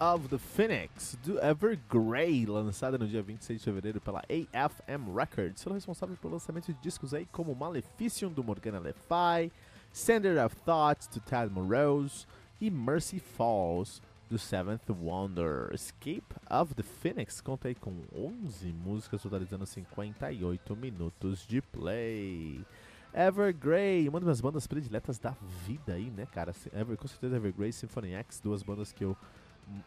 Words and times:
Of 0.00 0.28
the 0.28 0.38
Phoenix, 0.38 1.18
do 1.24 1.38
Evergrey, 1.40 2.46
lançada 2.46 2.96
no 2.96 3.06
dia 3.06 3.22
26 3.22 3.58
de 3.58 3.64
fevereiro 3.64 4.00
pela 4.00 4.20
AFM 4.20 5.14
Records, 5.14 5.60
sendo 5.60 5.74
responsável 5.74 6.16
pelo 6.16 6.34
lançamento 6.34 6.72
de 6.72 6.80
discos 6.80 7.12
aí 7.12 7.26
como 7.26 7.54
Maleficium, 7.54 8.30
do 8.30 8.44
Morgana 8.44 8.78
Le 8.78 8.92
Fay, 8.92 9.50
Sender 9.92 10.44
of 10.44 10.54
Thoughts, 10.64 11.08
do 11.08 11.20
Tad 11.20 11.50
Morose, 11.50 12.26
e 12.60 12.70
Mercy 12.70 13.18
Falls, 13.18 14.00
do 14.30 14.38
Seventh 14.38 14.88
Wonder. 14.88 15.70
Escape 15.72 16.26
of 16.48 16.74
the 16.74 16.82
Phoenix 16.82 17.40
conta 17.40 17.68
aí 17.68 17.74
com 17.74 17.92
11 18.14 18.72
músicas, 18.72 19.22
totalizando 19.22 19.66
58 19.66 20.76
minutos 20.76 21.44
de 21.46 21.60
play. 21.60 22.64
Evergrey, 23.12 24.08
uma 24.08 24.20
das 24.20 24.26
minhas 24.26 24.40
bandas 24.40 24.66
prediletas 24.66 25.18
da 25.18 25.34
vida 25.66 25.94
aí, 25.94 26.10
né, 26.10 26.26
cara? 26.26 26.54
Ever, 26.72 26.96
com 26.96 27.08
certeza 27.08 27.36
Evergrey, 27.36 27.72
Symphony 27.72 28.12
X, 28.12 28.38
duas 28.38 28.62
bandas 28.62 28.92
que 28.92 29.02
eu 29.02 29.16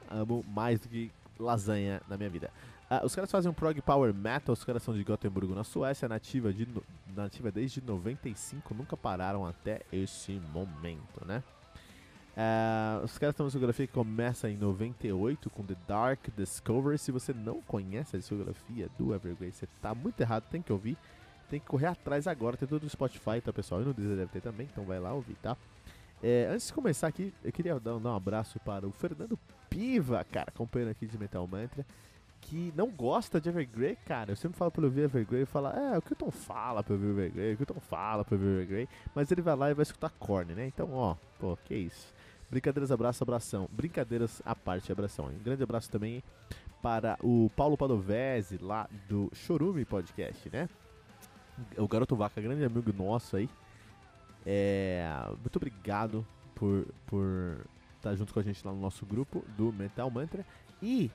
amo 0.09 0.43
mais 0.47 0.79
do 0.79 0.87
que 0.87 1.11
lasanha 1.39 2.01
na 2.07 2.17
minha 2.17 2.29
vida. 2.29 2.49
Uh, 2.89 3.05
os 3.05 3.15
caras 3.15 3.31
fazem 3.31 3.49
um 3.49 3.53
prog 3.53 3.81
power 3.81 4.13
metal, 4.13 4.53
os 4.53 4.63
caras 4.63 4.83
são 4.83 4.93
de 4.93 5.03
Gothenburgo, 5.03 5.55
na 5.55 5.63
Suécia, 5.63 6.09
nativa, 6.09 6.51
de 6.51 6.67
nativa 7.15 7.49
desde 7.49 7.81
95, 7.81 8.73
nunca 8.73 8.97
pararam 8.97 9.45
até 9.45 9.81
esse 9.93 10.33
momento, 10.53 11.25
né? 11.25 11.41
Uh, 12.31 13.03
os 13.03 13.17
caras 13.17 13.35
têm 13.35 13.43
uma 13.43 13.49
discografia 13.49 13.87
que 13.87 13.93
começa 13.93 14.49
em 14.49 14.57
98 14.57 15.49
com 15.49 15.63
The 15.63 15.75
Dark 15.87 16.27
Discovery. 16.35 16.97
Se 16.97 17.11
você 17.11 17.33
não 17.33 17.61
conhece 17.61 18.15
a 18.15 18.19
discografia 18.19 18.89
do 18.97 19.13
Evergrey, 19.13 19.51
você 19.51 19.67
tá 19.81 19.93
muito 19.93 20.19
errado, 20.21 20.43
tem 20.49 20.61
que 20.61 20.71
ouvir. 20.71 20.97
Tem 21.49 21.59
que 21.59 21.65
correr 21.65 21.87
atrás 21.87 22.27
agora, 22.27 22.55
tem 22.55 22.67
tudo 22.67 22.83
no 22.83 22.89
Spotify, 22.89 23.41
tá 23.43 23.51
pessoal? 23.51 23.81
E 23.81 23.85
no 23.85 23.93
Deezer 23.93 24.15
deve 24.15 24.31
ter 24.31 24.41
também, 24.41 24.69
então 24.71 24.85
vai 24.85 24.99
lá 24.99 25.13
ouvir, 25.13 25.35
tá? 25.41 25.57
É, 26.23 26.47
antes 26.49 26.67
de 26.67 26.73
começar 26.73 27.07
aqui, 27.07 27.33
eu 27.43 27.51
queria 27.51 27.77
dar, 27.77 27.99
dar 27.99 28.11
um 28.11 28.15
abraço 28.15 28.57
para 28.61 28.87
o 28.87 28.91
Fernando 28.91 29.37
Piva, 29.71 30.25
cara, 30.25 30.51
companheiro 30.51 30.91
aqui 30.91 31.07
de 31.07 31.17
Metal 31.17 31.47
Mantra, 31.47 31.85
que 32.41 32.73
não 32.75 32.91
gosta 32.91 33.39
de 33.39 33.47
Evergrey, 33.47 33.95
cara. 34.05 34.33
Eu 34.33 34.35
sempre 34.35 34.57
falo 34.57 34.69
pra 34.69 34.81
ele 34.81 34.87
ouvir 34.87 35.01
Evergrey 35.03 35.43
e 35.43 35.45
fala, 35.45 35.71
é, 35.71 35.97
o 35.97 36.01
que 36.01 36.13
Tom 36.13 36.29
fala 36.29 36.83
pra 36.83 36.93
ouvir 36.93 37.07
Evergrey, 37.07 37.53
o 37.53 37.57
que 37.57 37.65
Tom 37.65 37.79
fala 37.79 38.25
pra 38.25 38.35
ouvir 38.35 38.47
Evergrey, 38.47 38.89
mas 39.15 39.31
ele 39.31 39.41
vai 39.41 39.55
lá 39.55 39.71
e 39.71 39.73
vai 39.73 39.83
escutar 39.83 40.09
Korn, 40.11 40.53
né? 40.53 40.67
Então, 40.67 40.91
ó, 40.91 41.15
pô, 41.39 41.57
que 41.65 41.73
isso. 41.73 42.13
Brincadeiras, 42.49 42.91
abraço, 42.91 43.23
abração. 43.23 43.69
Brincadeiras 43.71 44.41
à 44.43 44.53
parte, 44.53 44.91
abração. 44.91 45.27
Um 45.27 45.41
grande 45.41 45.63
abraço 45.63 45.89
também 45.89 46.21
para 46.81 47.17
o 47.23 47.49
Paulo 47.55 47.77
Padovese, 47.77 48.57
lá 48.57 48.89
do 49.07 49.31
Chorume 49.33 49.85
Podcast, 49.85 50.49
né? 50.51 50.67
o 51.77 51.87
Garoto 51.87 52.15
Vaca, 52.15 52.41
grande 52.41 52.63
amigo 52.63 52.91
nosso 52.93 53.37
aí. 53.37 53.49
É, 54.45 55.07
muito 55.39 55.55
obrigado 55.55 56.25
por, 56.55 56.87
por 57.05 57.65
estar 58.01 58.15
junto 58.15 58.33
com 58.33 58.39
a 58.39 58.43
gente 58.43 58.65
lá 58.65 58.73
no 58.73 58.81
nosso 58.81 59.05
grupo 59.05 59.45
do 59.55 59.71
Metal 59.71 60.09
Mantra 60.09 60.45
e 60.81 61.11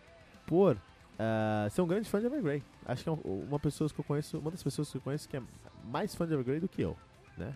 por 0.46 0.76
uh, 0.76 1.70
ser 1.70 1.82
um 1.82 1.86
grande 1.86 2.08
fã 2.08 2.20
de 2.20 2.26
Evergrey. 2.26 2.62
Acho 2.86 3.02
que 3.02 3.08
é 3.08 3.12
uma 3.12 3.58
pessoa 3.58 3.90
que 3.90 3.98
eu 3.98 4.04
conheço, 4.04 4.38
uma 4.38 4.50
das 4.50 4.62
pessoas 4.62 4.90
que 4.90 4.96
eu 4.96 5.00
conheço 5.00 5.28
que 5.28 5.36
é 5.36 5.42
mais 5.84 6.14
fã 6.14 6.26
de 6.26 6.32
Evergrey 6.32 6.60
do 6.60 6.68
que 6.68 6.82
eu, 6.82 6.96
né? 7.36 7.54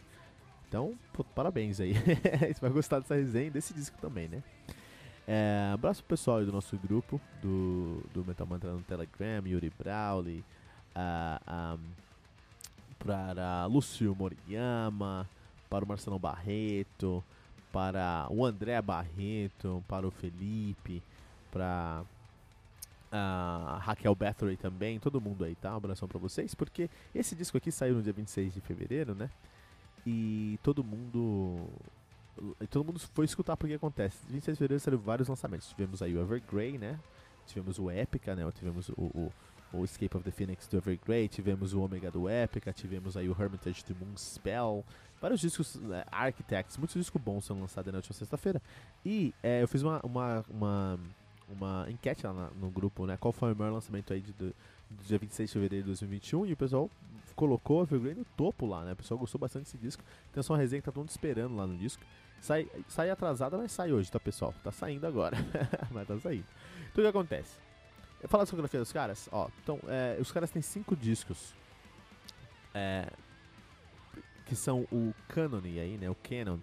Então, 0.69 0.95
pô, 1.13 1.25
parabéns 1.25 1.81
aí. 1.81 1.95
Você 2.53 2.61
vai 2.61 2.71
gostar 2.71 3.01
dessa 3.01 3.15
resenha 3.15 3.47
e 3.47 3.51
desse 3.51 3.73
disco 3.73 3.97
também, 4.01 4.29
né? 4.29 4.43
É, 5.27 5.71
abraço 5.73 6.03
pro 6.03 6.17
pessoal 6.17 6.45
do 6.45 6.51
nosso 6.51 6.77
grupo 6.77 7.21
do, 7.41 8.03
do 8.13 8.25
Metal 8.25 8.47
Mantra 8.47 8.73
no 8.73 8.83
Telegram, 8.83 9.47
Yuri 9.47 9.73
Brawley, 9.79 10.45
uh, 10.97 11.77
um, 11.77 11.79
para 12.99 13.67
Lúcio 13.67 14.15
Moriyama, 14.15 15.29
para 15.69 15.85
o 15.85 15.89
Marcelo 15.89 16.19
Barreto, 16.19 17.23
para 17.73 18.27
o 18.31 18.45
André 18.45 18.81
Barreto, 18.83 19.83
para 19.87 20.07
o 20.07 20.11
Felipe, 20.11 21.03
para 21.51 22.03
a 23.11 23.81
Raquel 23.83 24.15
Bathory 24.15 24.57
também, 24.57 24.99
todo 24.99 25.21
mundo 25.21 25.45
aí, 25.45 25.55
tá? 25.55 25.73
Um 25.73 25.77
abração 25.77 26.09
para 26.09 26.19
vocês, 26.19 26.55
porque 26.55 26.89
esse 27.15 27.35
disco 27.35 27.57
aqui 27.57 27.73
saiu 27.73 27.95
no 27.95 28.03
dia 28.03 28.13
26 28.13 28.55
de 28.55 28.61
fevereiro, 28.61 29.15
né? 29.15 29.31
E 30.07 30.59
todo 30.63 30.83
mundo 30.83 31.69
todo 32.71 32.85
mundo 32.85 32.99
foi 32.99 33.25
escutar 33.25 33.57
porque 33.57 33.75
acontece. 33.75 34.19
26 34.29 34.57
de 34.57 34.59
fevereiro 34.59 34.81
saíram 34.81 34.99
vários 34.99 35.29
lançamentos. 35.29 35.69
Tivemos 35.69 36.03
aí 36.03 36.15
o 36.15 36.21
Evergrey, 36.21 36.79
né? 36.79 36.99
Tivemos 37.51 37.79
o 37.79 37.91
Epica, 37.91 38.35
né? 38.35 38.51
Tivemos 38.53 38.89
o, 38.91 38.95
o 38.97 39.33
o 39.73 39.85
Escape 39.85 40.17
of 40.17 40.25
the 40.25 40.31
Phoenix 40.31 40.67
do 40.67 40.79
Evergrey, 40.79 41.29
tivemos 41.29 41.73
o 41.73 41.81
Omega 41.81 42.11
do 42.11 42.29
Epica, 42.29 42.73
tivemos 42.73 43.17
aí 43.17 43.29
o 43.29 43.37
Hermitage 43.39 43.85
do 43.85 43.95
Moonspell, 43.95 44.85
vários 45.21 45.41
discos, 45.41 45.77
né, 45.77 46.05
Architects, 46.11 46.77
muitos 46.77 46.95
discos 46.95 47.21
bons 47.21 47.45
sendo 47.45 47.61
lançados 47.61 47.93
na 47.93 47.99
última 47.99 48.15
sexta-feira. 48.15 48.61
E 49.05 49.33
é, 49.43 49.63
eu 49.63 49.69
fiz 49.69 49.83
uma, 49.83 50.01
uma, 50.03 50.45
uma, 50.49 51.01
uma 51.49 51.87
enquete 51.89 52.27
lá 52.27 52.33
na, 52.33 52.51
no 52.61 52.71
grupo, 52.71 53.07
né, 53.07 53.17
qual 53.17 53.33
foi 53.33 53.53
o 53.53 53.57
maior 53.57 53.73
lançamento 53.73 54.13
aí 54.13 54.21
de, 54.21 54.33
do 54.33 54.55
dia 55.07 55.19
26 55.19 55.49
de 55.49 55.53
fevereiro 55.53 55.85
de 55.85 55.89
2021, 55.89 56.47
e 56.47 56.53
o 56.53 56.57
pessoal 56.57 56.91
colocou 57.37 57.81
o 57.81 57.83
Evergrey 57.85 58.15
no 58.15 58.25
topo 58.37 58.67
lá, 58.67 58.85
né, 58.85 58.93
o 58.93 58.97
pessoal 58.97 59.19
gostou 59.19 59.41
bastante 59.41 59.65
desse 59.65 59.79
disco, 59.79 60.03
tem 60.33 60.43
só 60.43 60.55
uma 60.55 60.59
resenha 60.59 60.81
que 60.81 60.87
tá 60.87 60.93
todo 60.93 61.03
mundo 61.03 61.11
esperando 61.11 61.55
lá 61.55 61.67
no 61.67 61.77
disco. 61.77 62.03
Sai, 62.41 62.67
sai 62.89 63.11
atrasada, 63.11 63.59
mas 63.59 63.71
sai 63.71 63.93
hoje, 63.93 64.11
tá 64.11 64.19
pessoal? 64.19 64.55
Tá 64.65 64.73
saindo 64.73 65.07
agora, 65.07 65.37
mas 65.93 66.09
tá 66.09 66.19
saindo. 66.19 66.47
Então 66.91 67.03
o 67.03 67.05
que 67.05 67.09
acontece? 67.09 67.59
Falar 68.29 68.43
da 68.43 68.45
discografia 68.45 68.81
dos 68.81 68.93
caras, 68.93 69.29
ó. 69.33 69.49
Então, 69.63 69.81
é, 69.89 70.19
os 70.21 70.31
caras 70.31 70.51
têm 70.51 70.61
cinco 70.61 70.95
discos. 70.95 71.55
É, 72.75 73.11
que 74.51 74.57
são 74.57 74.81
o 74.91 75.15
canon 75.29 75.61
aí, 75.65 75.97
né? 75.97 76.11
O 76.11 76.15
canon 76.17 76.59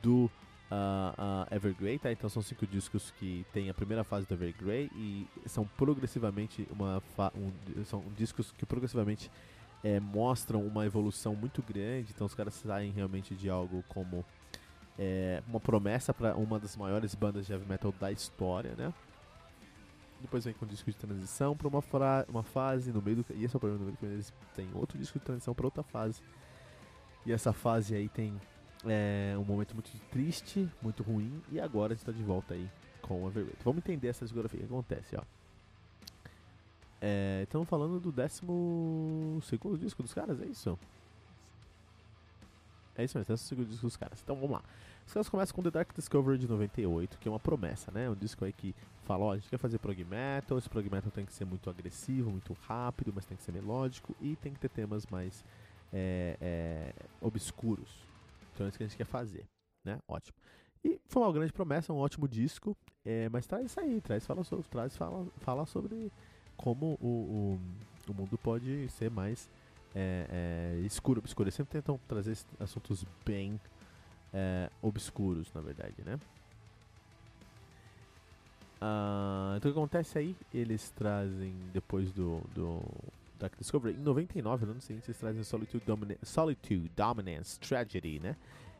do 0.00 0.30
uh, 0.70 1.50
uh, 1.50 1.54
Evergrey, 1.54 1.98
tá? 1.98 2.12
Então 2.12 2.30
são 2.30 2.40
cinco 2.40 2.64
discos 2.64 3.10
que 3.18 3.44
tem 3.52 3.68
a 3.68 3.74
primeira 3.74 4.04
fase 4.04 4.26
do 4.26 4.34
Evergrey 4.34 4.88
e 4.94 5.26
são 5.46 5.66
progressivamente 5.66 6.66
uma 6.70 7.02
um, 7.34 7.84
são 7.84 8.04
discos 8.16 8.52
que 8.52 8.64
progressivamente 8.64 9.30
é, 9.82 9.98
mostram 9.98 10.64
uma 10.64 10.86
evolução 10.86 11.34
muito 11.34 11.60
grande. 11.60 12.12
Então 12.14 12.24
os 12.24 12.34
caras 12.34 12.54
saem 12.54 12.92
realmente 12.92 13.34
de 13.34 13.50
algo 13.50 13.82
como 13.88 14.24
é, 14.98 15.42
uma 15.48 15.58
promessa 15.58 16.14
para 16.14 16.36
uma 16.36 16.60
das 16.60 16.76
maiores 16.76 17.14
bandas 17.16 17.46
de 17.46 17.52
heavy 17.52 17.66
metal 17.66 17.92
da 17.98 18.12
história, 18.12 18.74
né? 18.76 18.92
Depois 20.24 20.42
vem 20.42 20.54
com 20.54 20.64
um 20.64 20.68
disco 20.68 20.90
de 20.90 20.96
transição 20.96 21.54
para 21.54 21.68
uma, 21.68 21.82
uma 22.28 22.42
fase 22.42 22.90
no 22.90 23.02
meio 23.02 23.18
do. 23.18 23.26
E 23.34 23.44
esse 23.44 23.54
é 23.54 23.58
o 23.58 23.60
problema 23.60 23.78
do 23.78 23.84
meio 23.84 23.96
do 23.98 24.06
eles 24.06 24.32
têm 24.54 24.70
outro 24.72 24.96
disco 24.96 25.18
de 25.18 25.24
transição 25.24 25.54
para 25.54 25.66
outra 25.66 25.82
fase. 25.82 26.22
E 27.26 27.32
essa 27.32 27.52
fase 27.52 27.94
aí 27.94 28.08
tem 28.08 28.40
é, 28.86 29.34
um 29.36 29.44
momento 29.44 29.74
muito 29.74 29.90
triste, 30.10 30.66
muito 30.80 31.02
ruim, 31.02 31.42
e 31.52 31.60
agora 31.60 31.92
a 31.92 31.94
gente 31.94 32.08
está 32.08 32.12
de 32.12 32.22
volta 32.22 32.54
aí 32.54 32.70
com 33.02 33.22
o 33.22 33.28
Evergrey. 33.28 33.54
Vamos 33.62 33.78
entender 33.78 34.08
essa 34.08 34.24
discografia. 34.24 34.60
O 34.60 34.62
que 34.62 34.72
acontece, 34.72 35.14
ó. 35.14 35.22
É, 37.02 37.42
estamos 37.42 37.68
falando 37.68 38.00
do 38.00 38.10
12 38.10 38.40
segundo 39.42 39.76
disco 39.76 40.02
dos 40.02 40.14
caras, 40.14 40.40
é 40.40 40.46
isso? 40.46 40.78
É 42.96 43.04
isso 43.04 43.18
mesmo, 43.18 43.28
12 43.28 43.42
segundo 43.42 43.68
disco 43.68 43.86
dos 43.86 43.96
caras. 43.98 44.22
Então 44.22 44.36
vamos 44.36 44.52
lá. 44.52 44.62
Os 45.06 45.12
caras 45.12 45.28
começam 45.28 45.54
com 45.54 45.62
The 45.62 45.70
Dark 45.70 45.94
Discovery 45.94 46.38
de 46.38 46.48
98, 46.48 47.18
que 47.18 47.28
é 47.28 47.30
uma 47.30 47.40
promessa, 47.40 47.90
né? 47.92 48.08
Um 48.08 48.14
disco 48.14 48.44
aí 48.44 48.52
que 48.52 48.74
fala, 49.04 49.24
ó, 49.24 49.32
a 49.32 49.36
gente 49.36 49.48
quer 49.48 49.58
fazer 49.58 49.78
prog 49.78 50.02
metal, 50.04 50.58
esse 50.58 50.68
prog 50.68 50.88
metal 50.90 51.10
tem 51.10 51.26
que 51.26 51.32
ser 51.32 51.44
muito 51.44 51.68
agressivo, 51.68 52.30
muito 52.30 52.54
rápido, 52.66 53.12
mas 53.14 53.26
tem 53.26 53.36
que 53.36 53.42
ser 53.42 53.52
melódico 53.52 54.14
e 54.20 54.34
tem 54.36 54.52
que 54.52 54.58
ter 54.58 54.70
temas 54.70 55.06
mais 55.06 55.44
é, 55.92 56.36
é, 56.40 56.92
obscuros. 57.20 58.02
Então 58.54 58.66
é 58.66 58.68
isso 58.68 58.78
que 58.78 58.84
a 58.84 58.86
gente 58.86 58.96
quer 58.96 59.06
fazer, 59.06 59.44
né? 59.84 59.98
Ótimo. 60.08 60.36
E 60.82 61.00
foi 61.06 61.22
uma 61.22 61.32
grande 61.32 61.52
promessa, 61.52 61.92
um 61.92 61.98
ótimo 61.98 62.26
disco, 62.26 62.76
é, 63.04 63.28
mas 63.28 63.46
traz 63.46 63.66
isso 63.66 63.80
aí, 63.80 64.00
traz 64.00 64.26
fala 64.26 64.42
sobre, 64.44 64.66
traz 64.68 64.96
fala, 64.96 65.26
fala 65.38 65.66
sobre 65.66 66.10
como 66.56 66.98
o, 67.00 67.58
o, 68.08 68.10
o 68.10 68.14
mundo 68.14 68.38
pode 68.38 68.88
ser 68.90 69.10
mais 69.10 69.50
é, 69.94 70.76
é, 70.76 70.80
escuro, 70.80 71.20
obscuro. 71.20 71.46
Eles 71.46 71.54
sempre 71.54 71.72
tentam 71.72 71.98
trazer 72.08 72.36
assuntos 72.58 73.04
bem 73.24 73.60
é, 74.34 74.68
obscuros, 74.82 75.50
na 75.54 75.60
verdade, 75.60 75.94
né? 76.04 76.18
Uh, 78.82 79.56
então 79.56 79.70
o 79.70 79.72
que 79.72 79.78
acontece 79.78 80.18
aí? 80.18 80.36
Eles 80.52 80.90
trazem, 80.90 81.54
depois 81.72 82.12
do, 82.12 82.42
do 82.54 82.82
Dark 83.38 83.56
Discovery, 83.56 83.94
em 83.94 84.00
99, 84.00 84.66
no 84.66 84.72
ano 84.72 84.80
seguinte, 84.80 85.06
eles 85.06 85.18
trazem 85.18 85.42
Solitude, 85.44 85.84
Domina 85.86 86.16
Solitude 86.22 86.90
Dominance 86.94 87.58
Tragedy, 87.60 88.20
né? 88.20 88.36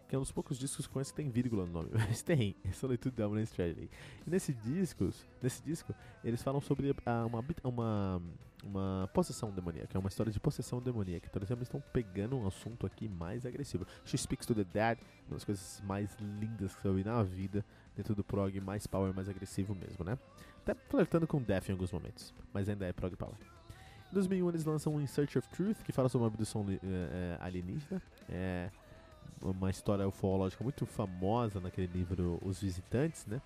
Que 0.09 0.17
é 0.17 0.19
um 0.19 0.23
dos 0.23 0.33
poucos 0.33 0.59
discos 0.59 0.87
que 0.87 0.93
conheço 0.93 1.13
que 1.15 1.23
tem 1.23 1.31
vírgula 1.31 1.65
no 1.65 1.73
nome, 1.73 1.89
mas 1.95 2.21
tem, 2.23 2.55
Solitude 2.73 3.17
Dominance 3.17 3.55
Tragedy. 3.55 3.89
E 4.27 4.31
nesse 4.31 4.53
disco, 4.53 5.09
nesse 5.41 5.63
disco, 5.63 5.95
eles 6.23 6.43
falam 6.43 6.61
sobre 6.61 6.95
ah, 7.07 7.25
uma, 7.25 7.45
uma, 7.63 8.23
uma 8.65 9.09
possessão 9.13 9.51
demoníaca, 9.51 9.97
é 9.97 9.99
uma 9.99 10.09
história 10.09 10.33
de 10.33 10.41
possessão 10.41 10.81
demoníaca. 10.81 11.29
Então 11.29 11.41
eles 11.41 11.63
estão 11.63 11.83
pegando 11.93 12.37
um 12.37 12.47
assunto 12.47 12.87
aqui 12.87 13.09
mais 13.09 13.45
agressivo. 13.45 13.87
She 14.05 14.17
Speaks 14.17 14.47
to 14.47 14.55
the 14.55 14.65
Dead, 14.65 14.99
uma 15.27 15.35
das 15.35 15.45
coisas 15.45 15.83
mais 15.85 16.17
lindas 16.19 16.75
que 16.75 16.85
eu 16.85 16.95
vi 16.95 17.05
na 17.05 17.23
vida, 17.23 17.65
dentro 17.97 18.15
do 18.15 18.25
prog 18.25 18.59
mais 18.61 18.87
power, 18.87 19.15
mais 19.15 19.29
agressivo 19.29 19.75
mesmo, 19.75 20.05
né? 20.05 20.19
Até 20.63 20.75
flertando 20.75 21.27
com 21.27 21.41
death 21.43 21.69
em 21.69 21.73
alguns 21.73 21.93
momentos, 21.93 22.35
mas 22.53 22.69
ainda 22.69 22.87
é 22.87 22.93
prog 22.93 23.15
power. 23.17 23.37
Em 24.11 24.15
2001 24.15 24.49
eles 24.49 24.65
lançam 24.65 25.01
In 25.01 25.07
Search 25.07 25.39
of 25.39 25.49
Truth, 25.49 25.83
que 25.85 25.93
fala 25.93 26.09
sobre 26.09 26.25
uma 26.25 26.33
abdução 26.33 26.65
é, 26.69 27.37
alienígena. 27.41 28.01
É 28.29 28.71
uma 29.43 29.71
história 29.71 30.07
ufológica 30.07 30.63
muito 30.65 30.87
famosa 30.87 31.61
naquele 31.61 31.87
livro 31.89 32.39
Os 32.43 32.61
Visitantes, 32.61 33.27
né? 33.27 33.43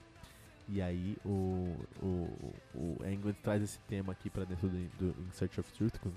E 0.69 0.82
aí 0.82 1.17
o, 1.25 1.75
o, 2.03 2.55
o 2.75 2.97
England 3.06 3.37
traz 3.43 3.62
esse 3.62 3.79
tema 3.81 4.12
aqui 4.12 4.29
para 4.29 4.44
dentro 4.44 4.69
do, 4.69 4.88
do, 4.99 5.23
In 5.23 5.31
Search 5.32 5.59
of 5.59 5.73
Truth 5.73 5.99
com 5.99 6.11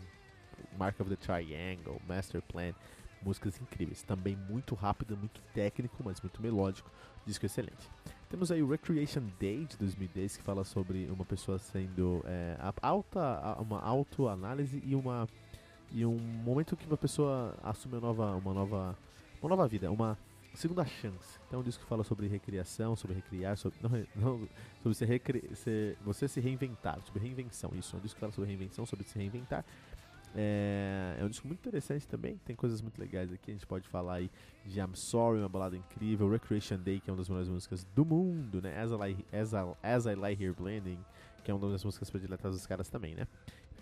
Mark 0.77 0.99
of 0.99 1.09
the 1.09 1.15
Triangle, 1.15 2.01
Master 2.07 2.41
Plan, 2.41 2.73
músicas 3.21 3.59
incríveis. 3.61 4.03
Também 4.03 4.35
muito 4.35 4.75
rápido, 4.75 5.15
muito 5.15 5.41
técnico, 5.53 6.03
mas 6.03 6.19
muito 6.21 6.41
melódico. 6.41 6.91
Disco 7.25 7.45
excelente. 7.45 7.89
Temos 8.29 8.51
aí 8.51 8.61
o 8.61 8.69
Recreation 8.69 9.23
Day 9.39 9.65
de 9.65 9.77
2010 9.77 10.37
que 10.37 10.43
fala 10.43 10.63
sobre 10.63 11.05
uma 11.09 11.25
pessoa 11.25 11.57
sendo 11.57 12.21
é, 12.25 12.57
alta, 12.81 13.57
uma 13.59 13.79
autoanálise 13.81 14.81
e 14.85 14.95
uma 14.95 15.27
e 15.93 16.05
um 16.05 16.17
momento 16.17 16.77
que 16.77 16.85
uma 16.87 16.97
pessoa 16.97 17.55
assume 17.61 17.95
uma 17.95 18.01
nova, 18.01 18.35
uma 18.37 18.53
nova, 18.53 18.97
uma 19.41 19.49
nova 19.49 19.67
vida, 19.67 19.91
uma 19.91 20.17
segunda 20.53 20.85
chance. 20.85 21.39
Então 21.47 21.59
é 21.59 21.61
um 21.61 21.63
disco 21.63 21.83
que 21.83 21.89
fala 21.89 22.03
sobre 22.03 22.27
recriação, 22.27 22.95
sobre 22.95 23.15
recriar, 23.15 23.57
sobre, 23.57 23.77
não, 23.81 23.89
não, 24.15 24.47
sobre 24.81 24.95
se 24.95 25.05
recri, 25.05 25.49
se, 25.55 25.97
você 26.03 26.27
se 26.27 26.39
reinventar, 26.39 26.99
sobre 27.05 27.21
reinvenção. 27.21 27.71
Isso, 27.75 27.95
é 27.95 27.99
um 27.99 28.01
disco 28.01 28.15
que 28.15 28.19
fala 28.19 28.31
sobre 28.31 28.47
reinvenção, 28.47 28.85
sobre 28.85 29.05
se 29.05 29.17
reinventar. 29.17 29.65
É, 30.33 31.17
é, 31.19 31.25
um 31.25 31.29
disco 31.29 31.45
muito 31.45 31.59
interessante 31.59 32.07
também, 32.07 32.39
tem 32.45 32.55
coisas 32.55 32.81
muito 32.81 32.97
legais 32.99 33.31
aqui. 33.31 33.51
A 33.51 33.53
gente 33.53 33.67
pode 33.67 33.87
falar 33.87 34.15
aí 34.15 34.31
de 34.65 34.79
I'm 34.79 34.95
Sorry, 34.95 35.39
uma 35.39 35.49
balada 35.49 35.75
incrível, 35.75 36.29
Recreation 36.29 36.77
Day, 36.77 36.99
que 36.99 37.09
é 37.09 37.13
uma 37.13 37.17
das 37.17 37.27
melhores 37.27 37.49
músicas 37.49 37.83
do 37.95 38.05
mundo, 38.05 38.61
né? 38.61 38.79
As 38.81 38.91
I 38.91 38.95
Lie, 38.95 39.25
As 39.31 39.53
I, 39.53 39.75
As 39.83 40.05
I 40.05 40.15
Lie 40.15 40.43
Here 40.43 40.53
Blending, 40.53 40.99
que 41.43 41.51
é 41.51 41.53
uma 41.53 41.69
das 41.69 41.83
músicas 41.83 42.09
prediletas 42.09 42.53
dos 42.53 42.65
caras 42.65 42.89
também, 42.89 43.15
né? 43.15 43.27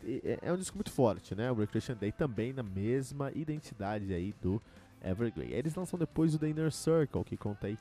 É, 0.04 0.40
é 0.44 0.54
um 0.54 0.58
disco 0.58 0.78
muito 0.78 0.92
forte, 0.92 1.36
né? 1.36 1.52
O 1.52 1.56
Recreation 1.56 1.96
Day 1.96 2.12
também 2.12 2.54
na 2.54 2.64
mesma 2.64 3.32
identidade 3.34 4.14
aí 4.14 4.34
do 4.42 4.62
Evergrey. 5.04 5.54
Eles 5.54 5.76
lançam 5.76 5.98
depois 5.98 6.34
o 6.36 6.40
The 6.40 6.50
Inner 6.50 6.72
Circle, 6.72 7.24
que 7.24 7.38
conta 7.38 7.68
aí 7.68 7.78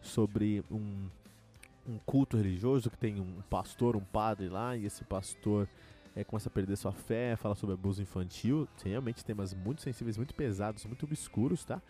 sobre 0.00 0.62
um, 0.70 1.08
um 1.86 1.98
culto 2.04 2.36
religioso 2.36 2.90
que 2.90 2.98
tem 2.98 3.20
um 3.20 3.42
pastor, 3.48 3.96
um 3.96 4.00
padre 4.00 4.48
lá, 4.48 4.76
e 4.76 4.84
esse 4.84 5.04
pastor 5.04 5.68
é, 6.14 6.24
começa 6.24 6.48
a 6.48 6.52
perder 6.52 6.76
sua 6.76 6.92
fé, 6.92 7.36
fala 7.36 7.54
sobre 7.54 7.74
abuso 7.74 8.02
infantil, 8.02 8.68
realmente 8.84 9.24
temas 9.24 9.54
muito 9.54 9.82
sensíveis, 9.82 10.16
muito 10.16 10.34
pesados, 10.34 10.84
muito 10.84 11.04
obscuros, 11.04 11.64
tá? 11.64 11.80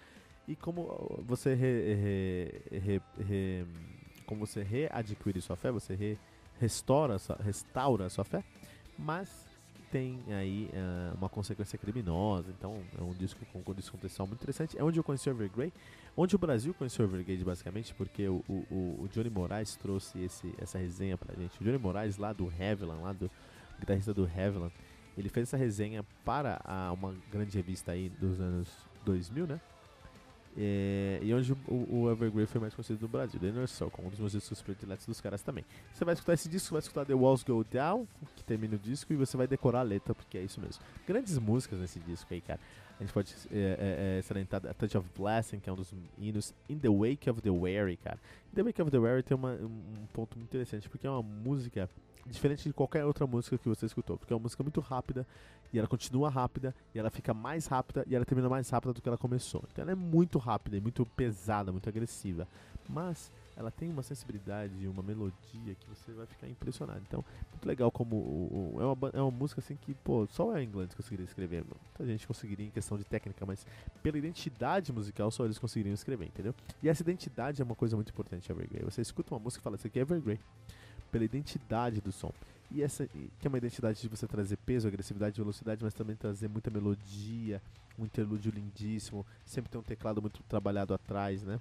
E 0.46 0.54
como 0.56 1.22
você 1.26 1.54
re, 1.54 1.94
re, 2.70 3.02
re, 3.18 3.66
como 4.26 4.46
você 4.46 4.62
readquire 4.62 5.40
sua 5.40 5.56
fé, 5.56 5.70
você 5.70 5.94
re, 5.94 6.18
restaura, 6.58 7.16
restaura 7.42 8.08
sua 8.08 8.24
fé, 8.24 8.44
mas 8.98 9.47
tem 9.90 10.18
aí 10.28 10.70
uh, 10.72 11.16
uma 11.16 11.28
consequência 11.28 11.78
criminosa. 11.78 12.50
Então 12.56 12.80
é 12.98 13.02
um 13.02 13.12
disco 13.12 13.40
com 13.52 13.58
um 13.58 13.74
disco 13.74 13.96
contextual 13.96 14.26
muito 14.26 14.40
interessante. 14.40 14.78
É 14.78 14.84
onde 14.84 14.98
eu 14.98 15.04
conheci 15.04 15.28
o 15.28 15.32
Evergrey, 15.32 15.72
onde 16.16 16.34
o 16.34 16.38
Brasil 16.38 16.74
conheceu 16.74 17.04
o 17.04 17.08
Evergrey 17.08 17.36
basicamente, 17.44 17.94
porque 17.94 18.28
o, 18.28 18.44
o, 18.48 19.02
o 19.02 19.08
Johnny 19.12 19.30
Moraes 19.30 19.76
trouxe 19.76 20.18
esse, 20.20 20.54
essa 20.58 20.78
resenha 20.78 21.16
pra 21.16 21.34
gente. 21.34 21.60
O 21.60 21.64
Johnny 21.64 21.78
Moraes 21.78 22.16
lá 22.16 22.32
do 22.32 22.52
Heavyland, 22.58 23.02
lá 23.02 23.12
do 23.12 23.30
guitarrista 23.78 24.12
do 24.12 24.24
Heavyland, 24.24 24.72
ele 25.16 25.28
fez 25.28 25.48
essa 25.48 25.56
resenha 25.56 26.04
para 26.24 26.60
a, 26.64 26.92
uma 26.92 27.14
grande 27.30 27.56
revista 27.56 27.92
aí 27.92 28.08
dos 28.08 28.40
anos 28.40 28.68
2000, 29.04 29.46
né? 29.46 29.60
É, 30.60 31.20
e 31.22 31.32
onde 31.32 31.52
o, 31.52 31.56
o 31.68 32.10
Evergrey 32.10 32.44
foi 32.44 32.60
mais 32.60 32.74
conhecido 32.74 33.00
no 33.00 33.06
Brasil, 33.06 33.38
The 33.38 33.46
Inner 33.46 33.68
Circle, 33.68 34.04
um 34.04 34.08
dos 34.08 34.18
meus 34.18 34.32
discos 34.32 34.60
prediletos 34.60 35.06
dos 35.06 35.20
caras 35.20 35.40
também. 35.40 35.64
Você 35.94 36.04
vai 36.04 36.14
escutar 36.14 36.32
esse 36.32 36.48
disco, 36.48 36.72
vai 36.72 36.80
escutar 36.80 37.06
The 37.06 37.14
Walls 37.14 37.44
Go 37.44 37.64
Down, 37.70 38.08
que 38.34 38.42
termina 38.42 38.74
o 38.74 38.78
disco, 38.78 39.12
e 39.12 39.16
você 39.16 39.36
vai 39.36 39.46
decorar 39.46 39.80
a 39.80 39.82
letra, 39.82 40.12
porque 40.12 40.36
é 40.36 40.42
isso 40.42 40.60
mesmo. 40.60 40.82
Grandes 41.06 41.38
músicas 41.38 41.78
nesse 41.78 42.00
disco 42.00 42.34
aí, 42.34 42.40
cara. 42.40 42.58
A 42.98 43.04
gente 43.04 43.12
pode 43.12 43.32
é, 43.52 44.16
é, 44.16 44.18
é 44.18 44.22
salientar 44.22 44.60
A 44.66 44.74
Touch 44.74 44.98
of 44.98 45.08
Blessing, 45.16 45.60
que 45.60 45.70
é 45.70 45.72
um 45.72 45.76
dos 45.76 45.94
hinos, 46.18 46.52
In 46.68 46.78
the 46.80 46.88
Wake 46.88 47.30
of 47.30 47.40
the 47.40 47.50
Weary, 47.50 47.96
cara. 47.96 48.18
In 48.52 48.56
the 48.56 48.62
Wake 48.64 48.82
of 48.82 48.90
the 48.90 48.98
Weary 48.98 49.22
tem 49.22 49.36
uma, 49.36 49.52
um 49.52 50.06
ponto 50.12 50.36
muito 50.36 50.48
interessante, 50.48 50.88
porque 50.88 51.06
é 51.06 51.10
uma 51.10 51.22
música 51.22 51.88
diferente 52.28 52.64
de 52.64 52.72
qualquer 52.72 53.04
outra 53.04 53.26
música 53.26 53.58
que 53.58 53.68
você 53.68 53.86
escutou, 53.86 54.16
porque 54.16 54.32
é 54.32 54.36
uma 54.36 54.42
música 54.42 54.62
muito 54.62 54.80
rápida 54.80 55.26
e 55.72 55.78
ela 55.78 55.88
continua 55.88 56.30
rápida 56.30 56.74
e 56.94 56.98
ela 56.98 57.10
fica 57.10 57.34
mais 57.34 57.66
rápida 57.66 58.04
e 58.06 58.14
ela 58.14 58.24
termina 58.24 58.48
mais 58.48 58.68
rápida 58.70 58.92
do 58.92 59.02
que 59.02 59.08
ela 59.08 59.18
começou. 59.18 59.64
Então 59.70 59.82
ela 59.82 59.92
é 59.92 59.94
muito 59.94 60.38
rápida, 60.38 60.76
e 60.76 60.80
muito 60.80 61.04
pesada, 61.04 61.72
muito 61.72 61.88
agressiva, 61.88 62.46
mas 62.88 63.30
ela 63.58 63.72
tem 63.72 63.90
uma 63.90 64.04
sensibilidade, 64.04 64.86
uma 64.86 65.02
melodia 65.02 65.74
que 65.74 65.88
você 65.88 66.12
vai 66.12 66.26
ficar 66.26 66.48
impressionado. 66.48 67.00
Então, 67.00 67.24
muito 67.50 67.66
legal 67.66 67.90
como 67.90 68.14
o, 68.14 68.76
o, 68.76 68.80
é, 68.80 68.84
uma, 68.84 69.10
é 69.14 69.20
uma 69.20 69.32
música 69.32 69.60
assim 69.60 69.74
que, 69.74 69.94
pô, 69.94 70.28
só 70.28 70.50
o 70.50 70.58
inglês 70.60 70.94
conseguiria 70.94 71.24
escrever. 71.24 71.64
Muita 71.64 72.06
gente 72.06 72.24
conseguiria 72.24 72.66
em 72.66 72.70
questão 72.70 72.96
de 72.96 73.02
técnica, 73.02 73.44
mas 73.44 73.66
pela 74.00 74.16
identidade 74.16 74.92
musical 74.92 75.28
só 75.32 75.44
eles 75.44 75.58
conseguiriam 75.58 75.92
escrever, 75.92 76.26
entendeu? 76.26 76.54
E 76.80 76.88
essa 76.88 77.02
identidade 77.02 77.60
é 77.60 77.64
uma 77.64 77.74
coisa 77.74 77.96
muito 77.96 78.10
importante, 78.10 78.50
Evergrey. 78.50 78.84
Você 78.84 79.02
escuta 79.02 79.34
uma 79.34 79.40
música 79.40 79.60
e 79.60 79.64
fala, 79.64 79.74
isso 79.74 79.88
aqui 79.88 79.98
é 79.98 80.02
Evergrey 80.02 80.38
pela 81.10 81.24
identidade 81.24 82.00
do 82.00 82.12
som. 82.12 82.32
E 82.70 82.82
essa 82.82 83.06
que 83.06 83.46
é 83.46 83.48
uma 83.48 83.58
identidade 83.58 84.00
de 84.00 84.08
você 84.08 84.26
trazer 84.26 84.56
peso, 84.58 84.86
agressividade, 84.86 85.40
velocidade, 85.40 85.82
mas 85.82 85.94
também 85.94 86.14
trazer 86.14 86.48
muita 86.48 86.70
melodia, 86.70 87.62
um 87.98 88.04
interlúdio 88.04 88.52
lindíssimo, 88.52 89.24
sempre 89.44 89.70
tem 89.70 89.80
um 89.80 89.84
teclado 89.84 90.20
muito 90.20 90.42
trabalhado 90.44 90.92
atrás, 90.92 91.42
né? 91.42 91.58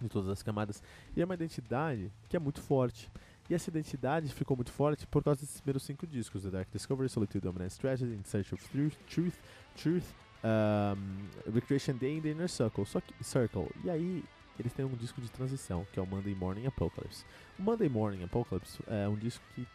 De 0.00 0.08
todas 0.08 0.28
as 0.28 0.42
camadas. 0.42 0.82
E 1.16 1.22
é 1.22 1.24
uma 1.24 1.34
identidade 1.34 2.12
que 2.28 2.36
é 2.36 2.40
muito 2.40 2.60
forte. 2.60 3.10
E 3.48 3.54
essa 3.54 3.70
identidade 3.70 4.28
ficou 4.32 4.54
muito 4.54 4.70
forte 4.70 5.06
por 5.06 5.24
causa 5.24 5.40
desses 5.40 5.60
primeiros 5.60 5.82
cinco 5.82 6.06
discos: 6.06 6.42
The 6.42 6.50
Dark 6.50 6.68
Discovery, 6.70 7.08
Solitude, 7.08 7.44
Dominance, 7.44 7.78
Tragedy, 7.78 8.14
In 8.14 8.22
Search 8.22 8.54
of 8.54 8.68
Truth, 8.68 8.96
Truth, 9.08 9.34
Truth 9.74 10.04
um, 10.44 11.28
Recreation 11.52 11.96
Day 11.96 12.18
and 12.18 12.22
The 12.22 12.30
Inner 12.30 12.48
Circle. 12.48 12.84
Só 12.84 13.00
que, 13.00 13.12
Circle. 13.24 13.68
E 13.84 13.90
aí 13.90 14.24
eles 14.58 14.72
têm 14.72 14.84
um 14.84 14.94
disco 14.96 15.20
de 15.20 15.30
transição, 15.30 15.86
que 15.92 15.98
é 15.98 16.02
o 16.02 16.06
Monday 16.06 16.34
Morning 16.34 16.66
Apocalypse. 16.66 17.24
O 17.58 17.62
Monday 17.62 17.88
Morning 17.88 18.24
Apocalypse 18.24 18.78
é 18.86 19.08
um 19.08 19.16
disco 19.16 19.44
que 19.54 19.66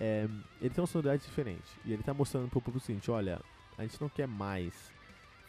é, 0.00 0.26
ele 0.60 0.70
tem 0.70 0.82
uma 0.82 0.86
sonoridade 0.86 1.22
diferente. 1.22 1.70
E 1.84 1.92
ele 1.92 2.00
está 2.00 2.14
mostrando 2.14 2.48
para 2.48 2.58
o 2.58 2.62
público 2.62 2.82
o 2.82 2.86
seguinte, 2.86 3.10
olha, 3.10 3.40
a 3.76 3.82
gente 3.82 4.00
não 4.00 4.08
quer 4.08 4.26
mais 4.26 4.90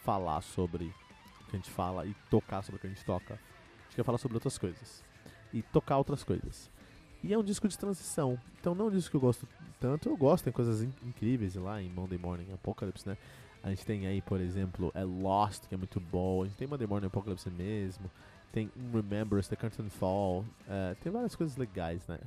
falar 0.03 0.41
sobre 0.41 0.93
o 1.41 1.45
que 1.49 1.55
a 1.55 1.59
gente 1.59 1.71
fala 1.71 2.05
e 2.05 2.13
tocar 2.29 2.61
sobre 2.61 2.77
o 2.77 2.79
que 2.79 2.87
a 2.87 2.89
gente 2.89 3.05
toca. 3.05 3.35
A 3.35 3.83
gente 3.85 3.95
quer 3.95 4.03
falar 4.03 4.17
sobre 4.17 4.35
outras 4.35 4.57
coisas. 4.57 5.03
E 5.53 5.61
tocar 5.61 5.97
outras 5.97 6.23
coisas. 6.23 6.69
E 7.23 7.33
é 7.33 7.37
um 7.37 7.43
disco 7.43 7.67
de 7.67 7.77
transição. 7.77 8.37
Então 8.59 8.75
não 8.75 8.85
é 8.85 8.87
um 8.89 8.91
disco 8.91 9.11
que 9.11 9.15
eu 9.15 9.21
gosto 9.21 9.47
tanto. 9.79 10.09
Eu 10.09 10.17
gosto, 10.17 10.43
tem 10.43 10.53
coisas 10.53 10.81
in 10.81 10.91
incríveis 11.03 11.55
lá 11.55 11.81
em 11.81 11.89
Monday 11.89 12.17
Morning 12.17 12.51
Apocalypse, 12.51 13.07
né? 13.07 13.17
A 13.63 13.69
gente 13.69 13.85
tem 13.85 14.05
aí, 14.07 14.21
por 14.21 14.41
exemplo, 14.41 14.91
é 14.93 15.05
Lost, 15.05 15.67
que 15.67 15.73
é 15.73 15.77
muito 15.77 15.99
bom. 16.01 16.43
A 16.43 16.47
gente 16.47 16.57
tem 16.57 16.67
Monday 16.67 16.85
Morning 16.85 17.07
Apocalypse 17.07 17.49
mesmo 17.49 18.11
tem 18.53 18.71
Remembers, 18.93 19.47
The 19.47 19.55
Curtain 19.55 19.89
Fall, 19.89 20.41
uh, 20.41 20.95
tem 21.01 21.11
várias 21.11 21.35
coisas 21.35 21.57
legais, 21.57 22.07
né? 22.07 22.19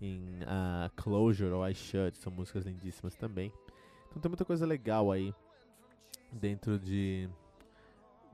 Em 0.00 0.18
uh, 0.42 0.90
Closure 0.96 1.52
ou 1.52 1.68
I 1.68 1.74
Should, 1.74 2.16
são 2.16 2.32
músicas 2.32 2.64
lindíssimas 2.64 3.14
também. 3.14 3.52
Então 4.08 4.22
tem 4.22 4.30
muita 4.30 4.46
coisa 4.46 4.64
legal 4.66 5.12
aí 5.12 5.34
dentro 6.32 6.78
de, 6.78 7.28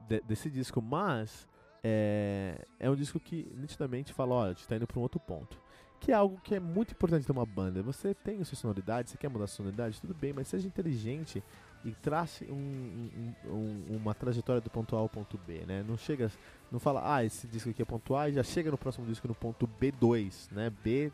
de 0.08 0.20
desse 0.20 0.48
disco, 0.48 0.80
mas 0.80 1.48
é, 1.82 2.64
é 2.78 2.88
um 2.88 2.94
disco 2.94 3.18
que 3.18 3.52
nitidamente 3.56 4.12
fala, 4.12 4.34
olha, 4.36 4.50
a 4.50 4.52
gente 4.54 4.68
tá 4.68 4.76
indo 4.76 4.86
para 4.86 4.98
um 5.00 5.02
outro 5.02 5.18
ponto. 5.18 5.60
Que 6.00 6.12
é 6.12 6.14
algo 6.14 6.38
que 6.42 6.54
é 6.54 6.60
muito 6.60 6.92
importante 6.92 7.24
de 7.24 7.32
uma 7.32 7.46
banda. 7.46 7.82
Você 7.82 8.14
tem 8.14 8.40
a 8.40 8.44
sua 8.44 8.56
sonoridade, 8.56 9.10
você 9.10 9.16
quer 9.16 9.28
mudar 9.28 9.44
a 9.44 9.48
sonoridade, 9.48 10.00
tudo 10.00 10.14
bem, 10.14 10.32
mas 10.32 10.48
seja 10.48 10.66
inteligente 10.66 11.42
e 11.84 11.92
trace 11.92 12.44
um, 12.50 12.54
um, 12.54 13.50
um, 13.50 13.96
uma 13.96 14.14
trajetória 14.14 14.60
do 14.60 14.68
ponto 14.68 14.96
A 14.96 14.98
ao 14.98 15.08
ponto 15.08 15.38
B, 15.46 15.64
né? 15.66 15.84
Não 15.86 15.96
chega, 15.96 16.30
não 16.70 16.80
fala, 16.80 17.14
ah, 17.14 17.24
esse 17.24 17.46
disco 17.46 17.70
aqui 17.70 17.80
é 17.80 17.84
ponto 17.84 18.16
A 18.16 18.28
e 18.28 18.32
já 18.32 18.42
chega 18.42 18.70
no 18.70 18.78
próximo 18.78 19.06
disco 19.06 19.28
no 19.28 19.34
ponto 19.34 19.68
B2, 19.80 20.50
né? 20.50 20.72
B 20.82 21.12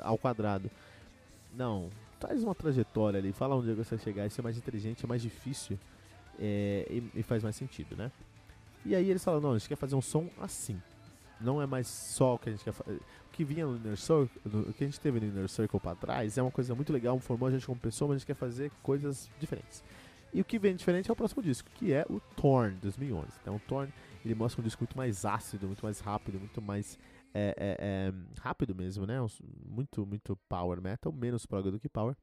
ao 0.00 0.16
quadrado. 0.16 0.70
Não, 1.54 1.90
traz 2.18 2.42
uma 2.42 2.54
trajetória 2.54 3.18
ali, 3.18 3.32
fala 3.32 3.54
onde 3.54 3.72
você 3.74 3.96
vai 3.96 4.04
chegar, 4.04 4.26
isso 4.26 4.40
é 4.40 4.42
mais 4.44 4.56
inteligente, 4.56 5.04
é 5.04 5.06
mais 5.06 5.20
difícil 5.20 5.78
é, 6.38 6.86
e, 6.90 7.20
e, 7.20 7.22
faz 7.22 7.42
mais 7.42 7.54
sentido, 7.54 7.94
né? 7.94 8.10
E 8.84 8.94
aí 8.94 9.08
eles 9.08 9.22
falam, 9.22 9.40
não, 9.40 9.52
a 9.52 9.58
gente 9.58 9.68
quer 9.68 9.76
fazer 9.76 9.94
um 9.94 10.02
som 10.02 10.28
assim. 10.40 10.80
Não 11.40 11.60
é 11.60 11.66
mais 11.66 11.86
só 11.86 12.34
o 12.34 12.38
que 12.38 12.48
a 12.48 12.52
gente 12.52 12.64
quer 12.64 12.72
fazer. 12.72 13.00
Que 13.34 13.44
vinha 13.44 13.66
no 13.66 13.76
Inner 13.76 13.96
Circle, 13.96 14.28
o 14.44 14.72
que 14.72 14.84
a 14.84 14.86
gente 14.86 15.00
teve 15.00 15.18
no 15.18 15.26
Inner 15.26 15.48
Circle 15.48 15.80
pra 15.80 15.94
trás 15.94 16.38
é 16.38 16.42
uma 16.42 16.52
coisa 16.52 16.74
muito 16.74 16.92
legal, 16.92 17.18
formou 17.18 17.48
a 17.48 17.50
gente 17.50 17.66
como 17.66 17.78
pessoa, 17.78 18.08
mas 18.08 18.16
a 18.16 18.18
gente 18.18 18.26
quer 18.26 18.34
fazer 18.34 18.70
coisas 18.82 19.28
diferentes. 19.40 19.82
E 20.32 20.40
o 20.40 20.44
que 20.44 20.58
vem 20.58 20.74
diferente 20.74 21.10
é 21.10 21.12
o 21.12 21.16
próximo 21.16 21.42
disco, 21.42 21.68
que 21.74 21.92
é 21.92 22.06
o 22.08 22.20
Torn 22.36 22.76
2011. 22.80 23.28
Então, 23.42 23.56
o 23.56 23.60
Torn 23.60 23.92
ele 24.24 24.34
mostra 24.34 24.60
um 24.60 24.64
disco 24.64 24.82
muito 24.82 24.96
mais 24.96 25.24
ácido, 25.24 25.66
muito 25.66 25.84
mais 25.84 26.00
rápido, 26.00 26.38
muito 26.38 26.62
mais 26.62 26.98
é, 27.34 27.54
é, 27.58 27.76
é, 27.80 28.40
rápido 28.40 28.74
mesmo, 28.74 29.04
né? 29.04 29.16
Muito, 29.66 30.06
muito 30.06 30.36
power 30.48 30.80
metal, 30.80 31.12
menos 31.12 31.44
prog 31.44 31.70
do 31.70 31.80
que 31.80 31.88
power. 31.88 32.16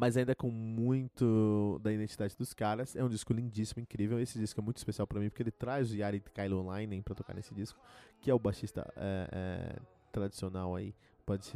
Mas 0.00 0.16
ainda 0.16 0.34
com 0.34 0.50
muito 0.50 1.78
da 1.82 1.92
identidade 1.92 2.34
dos 2.34 2.54
caras. 2.54 2.96
É 2.96 3.04
um 3.04 3.08
disco 3.10 3.34
lindíssimo, 3.34 3.82
incrível. 3.82 4.18
Esse 4.18 4.38
disco 4.38 4.58
é 4.58 4.64
muito 4.64 4.78
especial 4.78 5.06
para 5.06 5.20
mim 5.20 5.28
porque 5.28 5.42
ele 5.42 5.50
traz 5.50 5.90
o 5.90 5.94
Yari 5.94 6.20
Kailonainen 6.20 7.02
para 7.02 7.14
tocar 7.14 7.34
nesse 7.34 7.54
disco, 7.54 7.78
que 8.18 8.30
é 8.30 8.34
o 8.34 8.38
baixista 8.38 8.90
é, 8.96 9.28
é, 9.30 9.82
tradicional 10.10 10.74
aí 10.74 10.94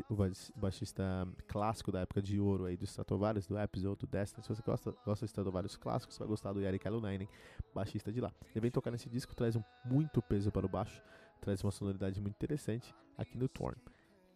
o 0.08 0.60
baixista 0.60 1.26
clássico 1.48 1.90
da 1.90 2.00
época 2.00 2.20
de 2.20 2.38
ouro 2.38 2.66
aí 2.66 2.76
do 2.76 2.84
Stratovarius, 2.84 3.46
do 3.46 3.58
Episode, 3.58 4.00
do 4.00 4.06
Destiny. 4.06 4.42
Se 4.42 4.48
você 4.48 4.62
gosta, 4.62 4.94
gosta 5.04 5.24
de 5.24 5.30
Stratovarius 5.30 5.76
clássicos, 5.76 6.14
você 6.14 6.18
vai 6.20 6.28
gostar 6.28 6.52
do 6.52 6.60
Eric 6.60 6.86
Alunainen, 6.86 7.28
baixista 7.74 8.12
de 8.12 8.20
lá. 8.20 8.32
Ele 8.50 8.60
vem 8.60 8.70
tocar 8.70 8.90
nesse 8.90 9.08
disco, 9.08 9.34
traz 9.34 9.56
um 9.56 9.62
muito 9.84 10.22
peso 10.22 10.52
para 10.52 10.66
o 10.66 10.68
baixo, 10.68 11.02
traz 11.40 11.64
uma 11.64 11.72
sonoridade 11.72 12.20
muito 12.20 12.34
interessante 12.34 12.94
aqui 13.16 13.36
no 13.36 13.48
Torn. 13.48 13.76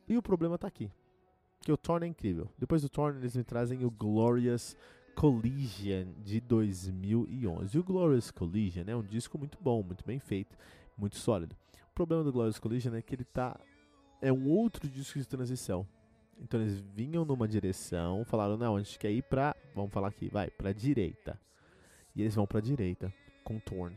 E 0.08 0.16
o 0.16 0.22
problema 0.22 0.58
tá 0.58 0.66
aqui, 0.66 0.90
que 1.60 1.72
o 1.72 1.76
Torn 1.76 2.04
é 2.04 2.08
incrível. 2.08 2.48
Depois 2.58 2.82
do 2.82 2.88
Torn, 2.88 3.18
eles 3.18 3.36
me 3.36 3.44
trazem 3.44 3.84
o 3.84 3.90
Glorious 3.90 4.76
Collision 5.14 6.12
de 6.24 6.40
2011. 6.40 7.76
E 7.76 7.80
o 7.80 7.84
Glorious 7.84 8.30
Collision 8.30 8.84
é 8.86 8.96
um 8.96 9.02
disco 9.02 9.38
muito 9.38 9.58
bom, 9.60 9.82
muito 9.82 10.04
bem 10.04 10.18
feito, 10.18 10.56
muito 10.96 11.16
sólido. 11.16 11.56
O 11.90 11.94
problema 11.94 12.22
do 12.22 12.32
Glorious 12.32 12.58
Collision 12.58 12.94
é 12.94 13.02
que 13.02 13.14
ele 13.14 13.24
tá 13.24 13.58
é 14.20 14.32
um 14.32 14.48
outro 14.48 14.88
disco 14.88 15.18
de 15.18 15.26
transição. 15.26 15.86
Então 16.40 16.60
eles 16.60 16.80
vinham 16.94 17.24
numa 17.24 17.48
direção, 17.48 18.24
falaram, 18.24 18.56
não, 18.56 18.76
a 18.76 18.82
gente 18.82 18.98
quer 18.98 19.10
ir 19.10 19.22
pra, 19.22 19.56
vamos 19.74 19.92
falar 19.92 20.08
aqui, 20.08 20.28
vai, 20.28 20.50
pra 20.50 20.72
direita. 20.72 21.38
E 22.14 22.22
eles 22.22 22.34
vão 22.34 22.46
pra 22.46 22.60
direita, 22.60 23.12
com 23.42 23.58
Torn. 23.58 23.96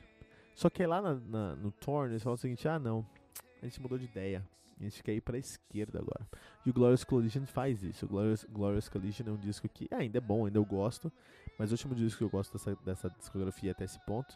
Só 0.55 0.69
que 0.69 0.85
lá 0.85 1.01
na, 1.01 1.15
na, 1.15 1.55
no 1.55 1.71
Torn 1.71 2.11
eles 2.11 2.23
falam 2.23 2.35
o 2.35 2.37
seguinte, 2.37 2.67
ah 2.67 2.79
não, 2.79 3.05
a 3.61 3.65
gente 3.65 3.79
mudou 3.79 3.97
de 3.97 4.05
ideia. 4.05 4.43
A 4.81 4.89
gente 4.89 5.03
quer 5.03 5.13
ir 5.13 5.21
pra 5.21 5.37
esquerda 5.37 5.99
agora. 5.99 6.27
E 6.65 6.69
o 6.69 6.73
Glorious 6.73 7.03
Collision 7.03 7.45
faz 7.45 7.83
isso. 7.83 8.05
O 8.05 8.09
Glorious, 8.09 8.45
Glorious 8.49 8.89
Collision 8.89 9.27
é 9.27 9.31
um 9.31 9.37
disco 9.37 9.69
que 9.69 9.87
ainda 9.91 10.17
é 10.17 10.21
bom, 10.21 10.45
ainda 10.45 10.57
eu 10.57 10.65
gosto. 10.65 11.11
Mas 11.57 11.71
o 11.71 11.73
último 11.73 11.93
disco 11.93 12.17
que 12.17 12.23
eu 12.23 12.29
gosto 12.29 12.53
dessa, 12.53 12.75
dessa 12.83 13.09
discografia 13.11 13.71
até 13.71 13.83
esse 13.85 13.99
ponto. 14.05 14.35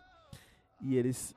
E 0.81 0.95
eles 0.95 1.33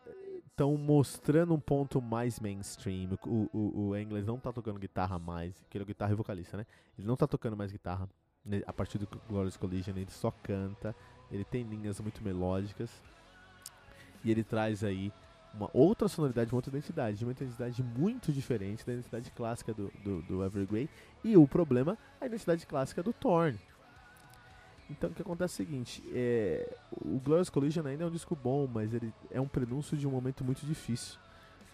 estão 0.46 0.76
mostrando 0.76 1.54
um 1.54 1.60
ponto 1.60 2.02
mais 2.02 2.38
mainstream. 2.38 3.16
O, 3.26 3.48
o, 3.52 3.88
o 3.88 3.96
Engels 3.96 4.26
não 4.26 4.38
tá 4.38 4.52
tocando 4.52 4.78
guitarra 4.78 5.18
mais, 5.18 5.64
que 5.70 5.78
é 5.78 5.84
guitarra 5.84 6.12
e 6.12 6.16
vocalista, 6.16 6.56
né? 6.56 6.66
Ele 6.98 7.06
não 7.06 7.16
tá 7.16 7.26
tocando 7.26 7.56
mais 7.56 7.72
guitarra 7.72 8.08
né? 8.44 8.62
a 8.66 8.72
partir 8.72 8.98
do 8.98 9.08
Glorious 9.28 9.56
Collision, 9.56 9.96
ele 9.96 10.10
só 10.10 10.30
canta, 10.30 10.94
ele 11.30 11.44
tem 11.44 11.62
linhas 11.62 12.00
muito 12.00 12.22
melódicas 12.22 12.90
e 14.24 14.30
ele 14.30 14.42
traz 14.42 14.82
aí 14.82 15.12
uma 15.54 15.70
outra 15.72 16.08
sonoridade, 16.08 16.52
uma 16.52 16.58
outra 16.58 16.70
identidade, 16.70 17.24
uma 17.24 17.32
identidade 17.32 17.82
muito 17.82 18.32
diferente 18.32 18.84
da 18.86 18.92
identidade 18.92 19.30
clássica 19.30 19.72
do, 19.74 19.90
do, 20.04 20.22
do 20.22 20.44
Evergrey 20.44 20.88
e 21.24 21.36
o 21.36 21.46
problema, 21.46 21.96
a 22.20 22.26
identidade 22.26 22.66
clássica 22.66 23.02
do 23.02 23.12
Thorn. 23.12 23.58
Então 24.90 25.10
o 25.10 25.12
que 25.12 25.22
acontece 25.22 25.60
é 25.60 25.64
o 25.64 25.66
seguinte, 25.66 26.02
é, 26.12 26.76
o 26.92 27.18
Glorious 27.18 27.50
Collision 27.50 27.86
ainda 27.86 28.04
é 28.04 28.06
um 28.06 28.10
disco 28.10 28.34
bom, 28.34 28.66
mas 28.66 28.94
ele 28.94 29.12
é 29.30 29.40
um 29.40 29.48
prenúncio 29.48 29.96
de 29.96 30.06
um 30.06 30.10
momento 30.10 30.42
muito 30.44 30.64
difícil. 30.64 31.18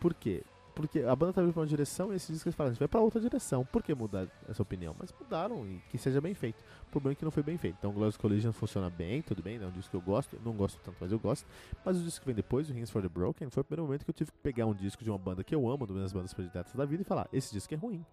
Por 0.00 0.12
quê? 0.14 0.43
Porque 0.75 1.00
a 1.00 1.14
banda 1.14 1.33
tá 1.33 1.43
indo 1.43 1.52
pra 1.52 1.62
uma 1.62 1.66
direção 1.66 2.12
e 2.12 2.16
esse 2.16 2.33
disco 2.33 2.49
eles 2.49 2.57
falam, 2.57 2.71
a 2.71 2.73
gente 2.73 2.81
vai 2.81 2.88
pra 2.88 3.00
outra 3.00 3.21
direção. 3.21 3.64
Por 3.64 3.83
que 3.83 3.95
mudar 3.95 4.26
essa 4.49 4.61
opinião? 4.61 4.95
Mas 4.99 5.12
mudaram 5.12 5.64
e 5.66 5.81
que 5.88 5.97
seja 5.97 6.21
bem 6.21 6.35
feito. 6.35 6.61
O 6.88 6.90
problema 6.90 7.12
é 7.12 7.14
que 7.14 7.25
não 7.25 7.31
foi 7.31 7.43
bem 7.45 7.57
feito. 7.57 7.76
Então 7.78 7.93
Glorious 7.93 8.16
Collision 8.16 8.52
funciona 8.52 8.90
bem, 8.90 9.23
tudo 9.23 9.43
bem, 9.43 9.57
é 9.62 9.66
um 9.66 9.71
disco 9.71 9.90
que 9.90 9.97
eu 9.97 10.00
gosto, 10.00 10.37
não 10.45 10.52
gosto 10.52 10.81
tanto, 10.81 10.97
mas 11.00 11.12
eu 11.12 11.19
gosto. 11.19 11.47
Mas 11.85 12.00
o 12.00 12.02
disco 12.02 12.21
que 12.21 12.26
vem 12.26 12.35
depois, 12.35 12.69
o 12.69 12.73
Rings 12.73 12.90
for 12.90 13.00
the 13.00 13.09
Broken, 13.09 13.49
foi 13.50 13.61
o 13.61 13.64
primeiro 13.64 13.85
momento 13.85 14.04
que 14.04 14.11
eu 14.11 14.14
tive 14.14 14.33
que 14.33 14.38
pegar 14.38 14.66
um 14.66 14.75
disco 14.75 15.04
de 15.04 15.11
uma 15.11 15.19
banda 15.19 15.45
que 15.45 15.54
eu 15.54 15.61
amo, 15.69 15.85
uma 15.85 16.00
das 16.00 16.12
bandas 16.12 16.35
prediletas 16.35 16.73
da 16.75 16.85
vida, 16.85 17.02
e 17.02 17.04
falar, 17.04 17.28
esse 17.33 17.52
disco 17.52 17.73
é 17.73 17.76
ruim. 17.76 18.04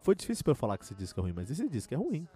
Foi 0.00 0.14
difícil 0.14 0.42
para 0.42 0.52
eu 0.52 0.56
falar 0.56 0.78
que 0.78 0.84
esse 0.84 0.94
disco 0.94 1.20
é 1.20 1.22
ruim, 1.22 1.32
mas 1.34 1.50
esse 1.50 1.68
disco 1.68 1.92
é 1.92 1.96
ruim. 1.96 2.26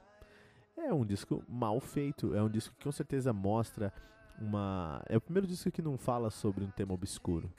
É 0.77 0.93
um 0.93 1.07
disco 1.07 1.43
mal 1.49 1.81
feito, 1.81 2.35
é 2.35 2.43
um 2.43 2.51
disco 2.51 2.75
que 2.77 2.85
com 2.85 2.93
certeza 2.93 3.33
mostra 3.33 3.93
uma. 4.39 5.03
É 5.09 5.17
o 5.17 5.21
primeiro 5.21 5.47
disco 5.47 5.71
que 5.71 5.81
não 5.81 5.97
fala 5.97 6.31
sobre 6.31 6.65
um 6.65 6.71
tema 6.71 6.93
obscuro. 6.93 7.51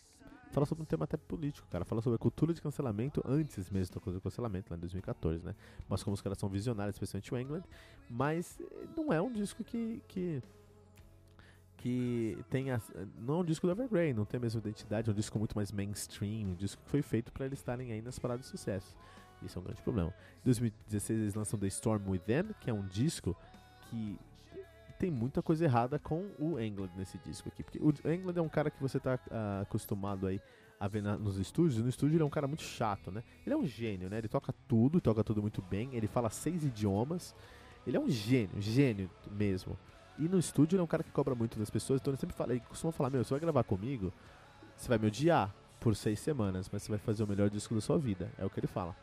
Fala 0.55 0.65
sobre 0.65 0.83
um 0.83 0.85
tema 0.85 1.03
até 1.03 1.17
político, 1.17 1.67
cara. 1.69 1.83
Fala 1.83 2.01
sobre 2.01 2.15
a 2.15 2.17
cultura 2.17 2.53
de 2.53 2.62
cancelamento 2.62 3.21
antes 3.25 3.69
mesmo 3.69 3.93
da 3.93 4.00
coisa 4.00 4.19
do 4.19 4.21
cancelamento, 4.21 4.71
lá 4.71 4.77
em 4.77 4.79
2014, 4.79 5.45
né? 5.45 5.53
Mas 5.89 6.01
como 6.01 6.13
os 6.13 6.21
caras 6.21 6.38
são 6.38 6.47
visionários, 6.47 6.95
especialmente 6.95 7.33
o 7.33 7.38
England. 7.38 7.63
Mas 8.09 8.57
eh, 8.62 8.88
não 8.95 9.12
é 9.12 9.21
um 9.21 9.33
disco 9.33 9.65
que. 9.65 10.01
que 10.07 10.41
que 11.77 12.38
tem 12.50 12.71
a, 12.71 12.79
não 13.19 13.35
é 13.35 13.38
um 13.39 13.43
disco 13.43 13.67
do 13.67 13.71
Evergrey, 13.71 14.13
não 14.13 14.24
tem 14.24 14.38
a 14.38 14.41
mesma 14.41 14.59
identidade, 14.59 15.09
é 15.09 15.12
um 15.12 15.15
disco 15.15 15.38
muito 15.38 15.55
mais 15.55 15.74
mainstream, 15.74 16.47
um 16.47 16.55
disco 16.55 16.81
que 16.81 16.89
foi 16.89 17.01
feito 17.01 17.33
para 17.33 17.45
eles 17.45 17.59
estarem 17.59 17.91
aí 17.91 18.01
nas 18.01 18.17
paradas 18.17 18.45
de 18.45 18.50
sucesso. 18.50 18.95
Isso 19.43 19.59
é 19.59 19.62
um 19.62 19.65
grande 19.65 19.81
problema. 19.81 20.12
Em 20.39 20.45
2016 20.45 21.19
eles 21.19 21.35
lançam 21.35 21.59
The 21.59 21.67
Storm 21.67 22.09
Within, 22.09 22.55
que 22.62 22.69
é 22.69 22.74
um 22.74 22.88
disco 22.88 23.35
que 23.89 24.17
tem 24.97 25.11
muita 25.11 25.41
coisa 25.41 25.65
errada 25.65 25.99
com 25.99 26.29
o 26.39 26.59
England 26.59 26.89
nesse 26.95 27.17
disco 27.19 27.49
aqui. 27.49 27.63
Porque 27.63 27.79
o 27.79 27.89
England 28.11 28.37
é 28.37 28.41
um 28.41 28.49
cara 28.49 28.69
que 28.69 28.81
você 28.81 28.97
está 28.97 29.15
uh, 29.15 29.61
acostumado 29.61 30.27
aí 30.27 30.41
a 30.79 30.87
ver 30.87 31.01
na, 31.01 31.17
nos 31.17 31.37
estúdios. 31.37 31.81
No 31.81 31.89
estúdio 31.89 32.15
ele 32.15 32.23
é 32.23 32.25
um 32.25 32.29
cara 32.29 32.47
muito 32.47 32.63
chato, 32.63 33.11
né? 33.11 33.23
Ele 33.45 33.53
é 33.53 33.57
um 33.57 33.65
gênio, 33.65 34.09
né? 34.09 34.17
Ele 34.17 34.27
toca 34.27 34.53
tudo, 34.67 35.01
toca 35.01 35.23
tudo 35.23 35.41
muito 35.41 35.61
bem. 35.61 35.89
Ele 35.93 36.07
fala 36.07 36.29
seis 36.29 36.63
idiomas. 36.63 37.35
Ele 37.85 37.97
é 37.97 37.99
um 37.99 38.09
gênio, 38.09 38.59
gênio 38.59 39.09
mesmo. 39.31 39.77
E 40.17 40.27
no 40.29 40.39
estúdio 40.39 40.75
ele 40.75 40.81
é 40.81 40.83
um 40.83 40.87
cara 40.87 41.03
que 41.03 41.11
cobra 41.11 41.35
muito 41.35 41.59
das 41.59 41.69
pessoas. 41.69 42.01
Então 42.01 42.11
ele 42.11 42.19
sempre 42.19 42.35
fala, 42.35 42.53
ele 42.53 42.61
costuma 42.61 42.91
falar: 42.91 43.09
Meu, 43.09 43.23
você 43.23 43.31
vai 43.31 43.39
gravar 43.39 43.63
comigo, 43.63 44.13
você 44.75 44.87
vai 44.87 44.97
me 44.97 45.07
odiar 45.07 45.53
por 45.79 45.95
seis 45.95 46.19
semanas, 46.19 46.69
mas 46.71 46.83
você 46.83 46.89
vai 46.89 46.99
fazer 46.99 47.23
o 47.23 47.27
melhor 47.27 47.49
disco 47.49 47.75
da 47.75 47.81
sua 47.81 47.97
vida. 47.97 48.31
É 48.37 48.45
o 48.45 48.49
que 48.49 48.59
ele 48.59 48.67
fala. 48.67 48.95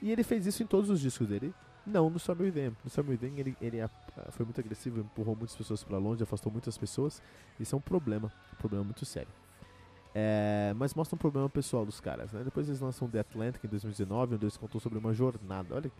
E 0.00 0.12
ele 0.12 0.22
fez 0.22 0.46
isso 0.46 0.62
em 0.62 0.66
todos 0.66 0.90
os 0.90 1.00
discos 1.00 1.26
dele. 1.26 1.52
Não 1.84 2.10
no 2.10 2.18
Summer 2.18 2.46
Within. 2.46 2.76
No 2.84 2.90
Summer 2.90 3.12
Within 3.12 3.38
ele, 3.38 3.56
ele 3.60 3.80
foi 4.30 4.44
muito 4.44 4.60
agressivo, 4.60 5.00
empurrou 5.00 5.36
muitas 5.36 5.56
pessoas 5.56 5.82
para 5.82 5.98
longe, 5.98 6.22
afastou 6.22 6.50
muitas 6.50 6.76
pessoas. 6.76 7.22
Isso 7.58 7.74
é 7.74 7.78
um 7.78 7.80
problema, 7.80 8.32
um 8.52 8.56
problema 8.56 8.84
muito 8.84 9.04
sério. 9.04 9.30
É, 10.14 10.72
mas 10.76 10.94
mostra 10.94 11.14
um 11.14 11.18
problema 11.18 11.48
pessoal 11.48 11.84
dos 11.84 12.00
caras. 12.00 12.32
Né? 12.32 12.42
Depois 12.44 12.68
eles 12.68 12.80
lançam 12.80 13.08
The 13.08 13.20
Atlantic 13.20 13.64
em 13.64 13.68
2019, 13.68 14.34
onde 14.34 14.44
eles 14.44 14.56
contou 14.56 14.80
sobre 14.80 14.98
uma 14.98 15.12
jornada. 15.12 15.74
Olha 15.74 15.90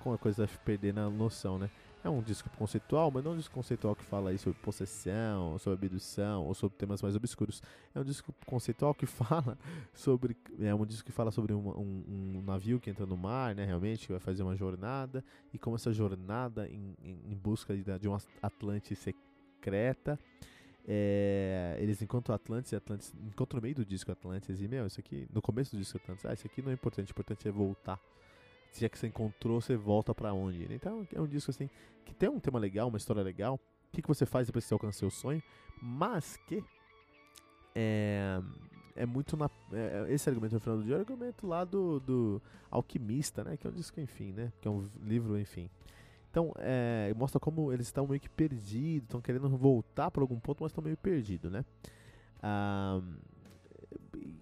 como 0.00 0.14
a 0.14 0.18
coisa 0.18 0.46
vai 0.46 0.56
perder 0.64 0.94
na 0.94 1.08
noção, 1.08 1.58
né? 1.58 1.70
É 2.06 2.08
um 2.08 2.22
disco 2.22 2.48
conceitual, 2.50 3.10
mas 3.10 3.24
não 3.24 3.32
um 3.32 3.36
disco 3.36 3.52
conceitual 3.52 3.96
que 3.96 4.04
fala 4.04 4.30
aí 4.30 4.38
sobre 4.38 4.56
possessão, 4.60 5.58
sobre 5.58 5.86
abdução 5.86 6.44
ou 6.44 6.54
sobre 6.54 6.78
temas 6.78 7.02
mais 7.02 7.16
obscuros. 7.16 7.60
É 7.92 7.98
um 7.98 8.04
disco 8.04 8.32
conceitual 8.46 8.94
que 8.94 9.06
fala 9.10 9.58
sobre. 9.92 10.36
É 10.60 10.72
um 10.72 10.86
disco 10.86 11.04
que 11.04 11.10
fala 11.10 11.32
sobre 11.32 11.52
um, 11.52 11.68
um, 11.68 12.36
um 12.36 12.42
navio 12.42 12.78
que 12.78 12.88
entra 12.88 13.04
no 13.04 13.16
mar, 13.16 13.56
né? 13.56 13.64
Realmente, 13.64 14.06
que 14.06 14.12
vai 14.12 14.20
fazer 14.20 14.44
uma 14.44 14.54
jornada. 14.54 15.24
E 15.52 15.58
como 15.58 15.74
essa 15.74 15.92
jornada 15.92 16.68
em, 16.68 16.94
em, 17.02 17.32
em 17.32 17.34
busca 17.34 17.76
de, 17.76 17.82
de 17.98 18.06
uma 18.06 18.22
Atlante 18.40 18.94
secreta. 18.94 20.16
É, 20.86 21.76
eles 21.80 22.00
encontram 22.00 22.36
Atlantis 22.36 22.70
e 22.70 22.76
Atlantis 22.76 23.12
encontram 23.26 23.58
no 23.58 23.62
meio 23.62 23.74
do 23.74 23.84
disco 23.84 24.12
Atlantis 24.12 24.60
e, 24.60 24.68
meu, 24.68 24.86
isso 24.86 25.00
aqui, 25.00 25.26
no 25.34 25.42
começo 25.42 25.74
do 25.74 25.80
disco 25.80 25.98
Atlantis, 25.98 26.24
ah, 26.24 26.32
isso 26.32 26.46
aqui 26.46 26.62
não 26.62 26.70
é 26.70 26.74
importante, 26.74 27.10
o 27.10 27.10
importante 27.10 27.48
é 27.48 27.50
voltar 27.50 28.00
já 28.80 28.88
que 28.88 28.98
você 28.98 29.06
encontrou, 29.06 29.60
você 29.60 29.76
volta 29.76 30.14
para 30.14 30.32
onde? 30.32 30.66
Então 30.72 31.06
é 31.12 31.20
um 31.20 31.26
disco 31.26 31.50
assim 31.50 31.68
que 32.04 32.14
tem 32.14 32.28
um 32.28 32.40
tema 32.40 32.58
legal, 32.58 32.88
uma 32.88 32.98
história 32.98 33.22
legal. 33.22 33.54
O 33.54 33.92
que, 33.92 34.02
que 34.02 34.08
você 34.08 34.26
faz 34.26 34.46
depois 34.46 34.64
que 34.64 34.68
você 34.68 34.74
alcança 34.74 34.98
seu 34.98 35.10
sonho? 35.10 35.42
Mas 35.80 36.36
que 36.46 36.62
é, 37.74 38.40
é 38.94 39.04
muito 39.04 39.36
na. 39.36 39.50
É, 39.72 40.06
esse 40.08 40.28
argumento 40.28 40.58
do 40.58 40.82
dia 40.82 40.94
é 40.94 40.96
o 40.96 41.00
argumento 41.00 41.46
lá 41.46 41.64
do, 41.64 42.00
do 42.00 42.42
Alquimista, 42.70 43.44
né? 43.44 43.56
Que 43.56 43.66
é 43.66 43.70
um 43.70 43.72
disco, 43.72 44.00
enfim, 44.00 44.32
né? 44.32 44.52
Que 44.60 44.68
é 44.68 44.70
um 44.70 44.88
livro, 45.02 45.38
enfim. 45.38 45.68
Então, 46.30 46.52
é, 46.58 47.12
mostra 47.16 47.40
como 47.40 47.72
eles 47.72 47.86
estão 47.86 48.06
meio 48.06 48.20
que 48.20 48.28
perdidos, 48.28 49.04
estão 49.04 49.20
querendo 49.20 49.48
voltar 49.48 50.10
para 50.10 50.22
algum 50.22 50.38
ponto, 50.38 50.62
mas 50.62 50.70
estão 50.70 50.84
meio 50.84 50.96
perdidos, 50.96 51.50
né? 51.50 51.64
Ah, 52.42 53.00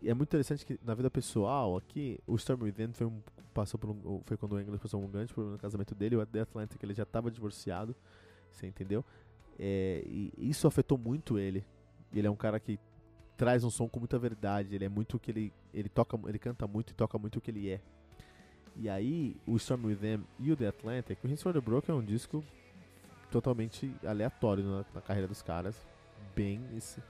é 0.02 0.14
muito 0.14 0.28
interessante 0.28 0.64
que 0.64 0.78
na 0.84 0.94
vida 0.94 1.10
pessoal 1.10 1.76
aqui, 1.76 2.18
o 2.26 2.36
Storm 2.36 2.62
Within 2.62 2.92
foi, 2.92 3.06
um, 3.06 3.20
passou 3.52 3.78
por 3.78 3.90
um, 3.90 4.20
foi 4.24 4.36
quando 4.36 4.52
o 4.52 4.60
England 4.60 4.78
passou 4.78 5.02
um 5.02 5.08
grande 5.08 5.32
problema 5.32 5.56
no 5.56 5.60
casamento 5.60 5.94
dele, 5.94 6.16
o 6.16 6.26
The 6.26 6.40
Atlantic 6.40 6.82
ele 6.82 6.94
já 6.94 7.02
estava 7.04 7.30
divorciado, 7.30 7.94
você 8.50 8.66
entendeu? 8.66 9.04
É, 9.58 10.02
e 10.06 10.32
isso 10.36 10.66
afetou 10.66 10.98
muito 10.98 11.38
ele. 11.38 11.64
Ele 12.12 12.26
é 12.26 12.30
um 12.30 12.36
cara 12.36 12.58
que 12.60 12.78
traz 13.36 13.64
um 13.64 13.70
som 13.70 13.88
com 13.88 13.98
muita 13.98 14.18
verdade, 14.18 14.74
ele 14.74 14.84
é 14.84 14.88
muito 14.88 15.16
o 15.16 15.20
que 15.20 15.30
ele 15.30 15.52
ele 15.72 15.88
toca, 15.88 16.18
ele 16.28 16.38
canta 16.38 16.66
muito 16.66 16.90
e 16.90 16.94
toca 16.94 17.18
muito 17.18 17.38
o 17.38 17.40
que 17.40 17.50
ele 17.50 17.70
é. 17.70 17.80
E 18.76 18.88
aí, 18.88 19.36
o 19.46 19.56
Storm 19.56 19.86
Within 19.86 20.24
e 20.38 20.50
o 20.50 20.56
The 20.56 20.68
Atlantic, 20.68 21.18
o 21.22 21.28
Hints 21.28 21.42
for 21.42 21.52
the 21.52 21.60
Broken 21.60 21.94
é 21.94 21.98
um 21.98 22.04
disco 22.04 22.44
totalmente 23.30 23.92
aleatório 24.04 24.64
na, 24.64 24.84
na 24.94 25.00
carreira 25.00 25.28
dos 25.28 25.42
caras, 25.42 25.76
bem 26.34 26.60
esse, 26.76 27.00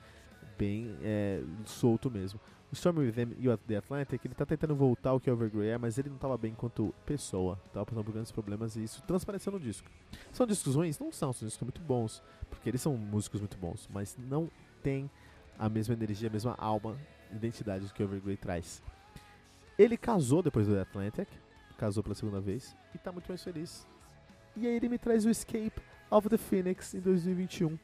bem 0.59 0.97
é, 1.03 1.43
solto 1.65 2.11
mesmo. 2.11 2.41
O 2.71 2.75
Storm 2.75 2.99
Within 2.99 3.37
e 3.39 3.49
o 3.49 3.57
The 3.57 3.77
Atlantic, 3.77 4.25
ele 4.25 4.35
tá 4.35 4.45
tentando 4.45 4.75
voltar 4.75 5.11
ao 5.11 5.21
que 5.21 5.31
o 5.31 5.33
Evergrey 5.33 5.69
é, 5.69 5.79
mas 5.79 5.97
ele 5.97 6.11
não 6.11 6.17
tava 6.17 6.37
bem 6.37 6.51
enquanto 6.53 6.93
pessoa. 7.07 7.57
Tava 7.73 7.87
passando 7.87 8.05
por 8.05 8.13
grandes 8.13 8.33
problemas 8.33 8.75
e 8.75 8.83
isso 8.83 9.01
transpareceu 9.03 9.53
no 9.53 9.61
disco. 9.61 9.89
São 10.33 10.47
discos 10.47 10.75
ruins? 10.75 10.99
Não 10.99 11.13
são, 11.13 11.33
são 11.33 11.47
discos 11.47 11.63
muito 11.63 11.81
bons, 11.81 12.23
porque 12.51 12.69
eles 12.69 12.81
são 12.81 12.97
músicos 12.97 13.41
muito 13.41 13.57
bons, 13.57 13.89
mas 13.93 14.17
não 14.19 14.51
tem 14.83 15.09
a 15.57 15.69
mesma 15.69 15.95
energia, 15.95 16.29
a 16.29 16.33
mesma 16.33 16.57
alma, 16.59 16.99
identidade 17.33 17.93
que 17.93 18.03
o 18.03 18.07
Evergrey 18.07 18.37
traz. 18.37 18.83
Ele 19.79 19.97
casou 19.97 20.43
depois 20.43 20.67
do 20.67 20.75
The 20.75 20.81
Atlantic, 20.81 21.29
casou 21.79 22.03
pela 22.03 22.15
segunda 22.15 22.41
vez 22.41 22.75
e 22.95 22.99
tá 22.99 23.13
muito 23.13 23.29
mais 23.29 23.43
feliz. 23.43 23.87
E 24.57 24.67
aí 24.67 24.75
ele 24.75 24.89
me 24.89 24.99
traz 24.99 25.25
o 25.25 25.31
Escape 25.31 25.81
of 26.11 26.29
the 26.29 26.37
Phoenix 26.37 26.95
em 26.95 27.01
2021, 27.01 27.79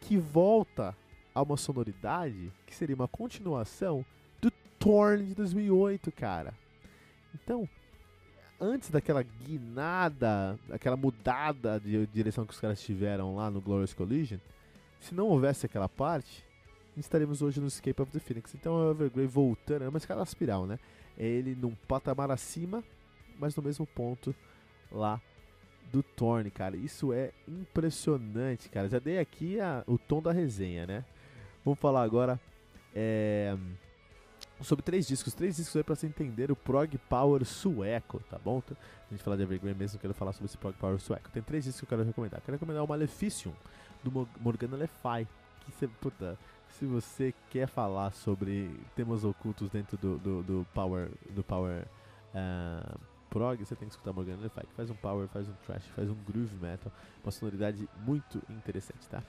que 0.00 0.16
volta 0.16 0.96
a 1.34 1.42
uma 1.42 1.56
sonoridade 1.56 2.52
que 2.66 2.74
seria 2.74 2.96
uma 2.96 3.08
continuação 3.08 4.04
do 4.40 4.50
Torn 4.78 5.24
de 5.24 5.34
2008, 5.34 6.10
cara. 6.12 6.54
Então, 7.34 7.68
antes 8.60 8.90
daquela 8.90 9.22
guinada, 9.22 10.58
aquela 10.70 10.96
mudada 10.96 11.80
de 11.80 12.06
direção 12.08 12.44
que 12.44 12.52
os 12.52 12.60
caras 12.60 12.80
tiveram 12.80 13.36
lá 13.36 13.50
no 13.50 13.60
Glorious 13.60 13.94
Collision, 13.94 14.38
se 15.00 15.14
não 15.14 15.28
houvesse 15.28 15.66
aquela 15.66 15.88
parte, 15.88 16.44
estaremos 16.96 17.42
hoje 17.42 17.60
no 17.60 17.68
Escape 17.68 18.02
of 18.02 18.10
the 18.10 18.18
Phoenix. 18.18 18.54
Então 18.54 18.78
é 18.78 18.86
o 18.86 18.90
Evergrey 18.90 19.26
voltando, 19.26 19.84
é 19.84 19.88
uma 19.88 19.98
escala 19.98 20.22
espiral, 20.22 20.66
né? 20.66 20.78
É 21.16 21.26
ele 21.26 21.54
num 21.54 21.74
patamar 21.86 22.30
acima, 22.30 22.82
mas 23.38 23.54
no 23.54 23.62
mesmo 23.62 23.86
ponto 23.86 24.34
lá 24.90 25.20
do 25.92 26.02
Thorn, 26.02 26.50
cara. 26.50 26.76
Isso 26.76 27.12
é 27.12 27.32
impressionante, 27.46 28.68
cara. 28.68 28.88
Já 28.88 28.98
dei 28.98 29.18
aqui 29.18 29.60
a, 29.60 29.82
o 29.86 29.98
tom 29.98 30.20
da 30.20 30.32
resenha, 30.32 30.86
né? 30.86 31.04
Vamos 31.68 31.80
falar 31.80 32.02
agora 32.02 32.40
é, 32.94 33.54
sobre 34.62 34.82
três 34.82 35.06
discos. 35.06 35.34
Três 35.34 35.56
discos 35.56 35.76
aí 35.76 35.84
pra 35.84 35.94
você 35.94 36.06
entender 36.06 36.50
o 36.50 36.56
prog 36.56 36.96
power 37.10 37.44
sueco, 37.44 38.22
tá 38.30 38.38
bom? 38.42 38.62
A 38.70 39.10
gente 39.10 39.22
falar 39.22 39.36
de 39.36 39.42
Evergreen 39.42 39.74
mesmo, 39.74 39.96
eu 39.96 40.00
quero 40.00 40.14
falar 40.14 40.32
sobre 40.32 40.46
esse 40.46 40.56
prog 40.56 40.74
power 40.78 40.98
sueco. 40.98 41.28
Tem 41.28 41.42
três 41.42 41.64
discos 41.64 41.80
que 41.80 41.84
eu 41.84 41.98
quero 41.98 42.08
recomendar. 42.08 42.40
quero 42.40 42.54
recomendar 42.54 42.82
o 42.82 42.88
Maleficium, 42.88 43.52
do 44.02 44.26
Morgana 44.40 44.78
Le 44.78 44.86
Fay. 44.86 45.28
Que 45.60 45.70
você, 45.70 45.86
puta, 45.86 46.38
se 46.70 46.86
você 46.86 47.34
quer 47.50 47.68
falar 47.68 48.12
sobre 48.12 48.70
temas 48.96 49.22
ocultos 49.22 49.68
dentro 49.68 49.98
do, 49.98 50.16
do, 50.16 50.42
do 50.42 50.66
Power, 50.72 51.10
do 51.28 51.44
power 51.44 51.86
uh, 52.32 52.98
Prog, 53.28 53.62
você 53.62 53.76
tem 53.76 53.86
que 53.86 53.92
escutar 53.92 54.14
Morgan 54.14 54.36
Le 54.36 54.48
Fay, 54.48 54.64
que 54.64 54.72
faz 54.72 54.88
um 54.88 54.94
Power, 54.94 55.28
faz 55.28 55.46
um 55.46 55.52
Trash, 55.66 55.84
faz 55.94 56.08
um 56.08 56.16
Groove 56.26 56.56
Metal, 56.56 56.90
uma 57.22 57.30
sonoridade 57.30 57.86
muito 58.06 58.42
interessante, 58.48 59.06
tá? 59.06 59.22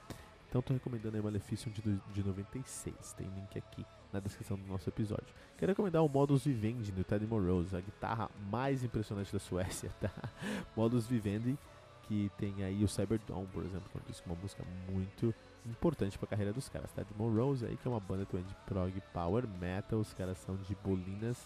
Então 0.49 0.63
tô 0.63 0.73
recomendando 0.73 1.15
aí 1.15 1.21
Maleficium 1.21 1.71
de, 1.71 1.81
de 2.11 2.23
96, 2.23 3.13
tem 3.13 3.27
link 3.27 3.55
aqui 3.55 3.85
na 4.11 4.19
descrição 4.19 4.57
do 4.57 4.65
nosso 4.65 4.89
episódio. 4.89 5.27
Quero 5.55 5.71
recomendar 5.71 6.03
o 6.03 6.09
Modus 6.09 6.45
Vivendi 6.45 6.91
do 6.91 7.03
Teddy 7.03 7.27
Morose, 7.27 7.75
a 7.75 7.79
guitarra 7.79 8.29
mais 8.49 8.83
impressionante 8.83 9.31
da 9.31 9.37
Suécia, 9.37 9.91
tá? 10.01 10.11
Modus 10.75 11.05
Vivendi, 11.05 11.55
que 12.03 12.31
tem 12.35 12.63
aí 12.63 12.83
o 12.83 12.87
Cyberdawn, 12.87 13.45
por 13.53 13.63
exemplo, 13.63 13.87
que 13.91 13.97
é 13.97 14.01
um 14.25 14.33
uma 14.33 14.41
música 14.41 14.63
muito 14.91 15.33
importante 15.63 16.17
para 16.17 16.25
a 16.25 16.29
carreira 16.29 16.51
dos 16.51 16.67
caras. 16.67 16.91
Ted 16.93 17.07
Rose 17.15 17.63
aí, 17.63 17.77
que 17.77 17.87
é 17.87 17.91
uma 17.91 17.99
banda 17.99 18.25
de 18.25 18.55
prog 18.65 19.01
power 19.13 19.47
metal, 19.47 19.99
os 19.99 20.13
caras 20.15 20.39
são 20.39 20.55
de 20.55 20.75
Bolinas 20.83 21.37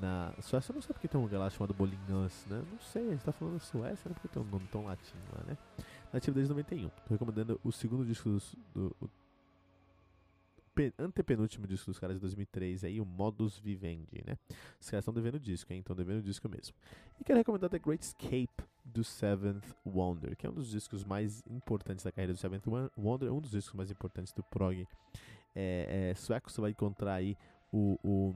na 0.00 0.32
Suécia. 0.40 0.72
Eu 0.72 0.74
não 0.74 0.82
sei 0.82 0.92
porque 0.92 1.08
tem 1.08 1.20
um 1.20 1.24
lugar 1.24 1.38
lá 1.38 1.50
chamado 1.50 1.74
Bolinhas, 1.74 2.46
né? 2.46 2.62
Não 2.70 2.80
sei, 2.80 3.08
a 3.08 3.10
gente 3.10 3.24
tá 3.24 3.32
falando 3.32 3.58
Suécia, 3.60 4.08
né? 4.08 4.14
Porque 4.14 4.28
tem 4.28 4.42
um 4.42 4.46
nome 4.46 4.66
tão 4.70 4.84
latino 4.84 5.20
lá, 5.32 5.44
né? 5.44 5.58
Nativo 6.12 6.34
desde 6.34 6.50
91. 6.50 6.88
Tô 6.88 6.94
recomendando 7.10 7.60
o 7.64 7.72
segundo 7.72 8.04
disco 8.04 8.28
do, 8.28 8.40
do 8.74 9.10
antepenúltimo 10.98 11.66
disco 11.66 11.90
dos 11.90 11.98
caras 11.98 12.16
de 12.16 12.20
2003 12.20 12.84
aí, 12.84 13.00
o 13.00 13.04
Modus 13.06 13.58
Vivendi, 13.58 14.22
né? 14.26 14.36
Os 14.80 14.90
caras 14.90 15.02
estão 15.02 15.14
devendo 15.14 15.40
disco, 15.40 15.72
hein? 15.72 15.80
Estão 15.80 15.96
devendo 15.96 16.22
disco 16.22 16.48
mesmo. 16.48 16.74
E 17.20 17.24
quero 17.24 17.38
recomendar 17.38 17.70
The 17.70 17.78
Great 17.78 18.04
Escape 18.04 18.62
do 18.84 19.02
Seventh 19.02 19.64
Wonder, 19.84 20.36
que 20.36 20.46
é 20.46 20.50
um 20.50 20.54
dos 20.54 20.70
discos 20.70 21.04
mais 21.04 21.42
importantes 21.50 22.04
da 22.04 22.12
carreira 22.12 22.34
do 22.34 22.38
Seventh 22.38 22.66
Wonder, 22.96 23.32
um 23.32 23.40
dos 23.40 23.50
discos 23.50 23.74
mais 23.74 23.90
importantes 23.90 24.32
do 24.32 24.42
prog 24.42 24.86
é, 25.54 26.10
é, 26.10 26.14
sueco. 26.14 26.50
Você 26.50 26.60
vai 26.60 26.70
encontrar 26.70 27.14
aí 27.14 27.36
o, 27.72 27.98
o 28.04 28.34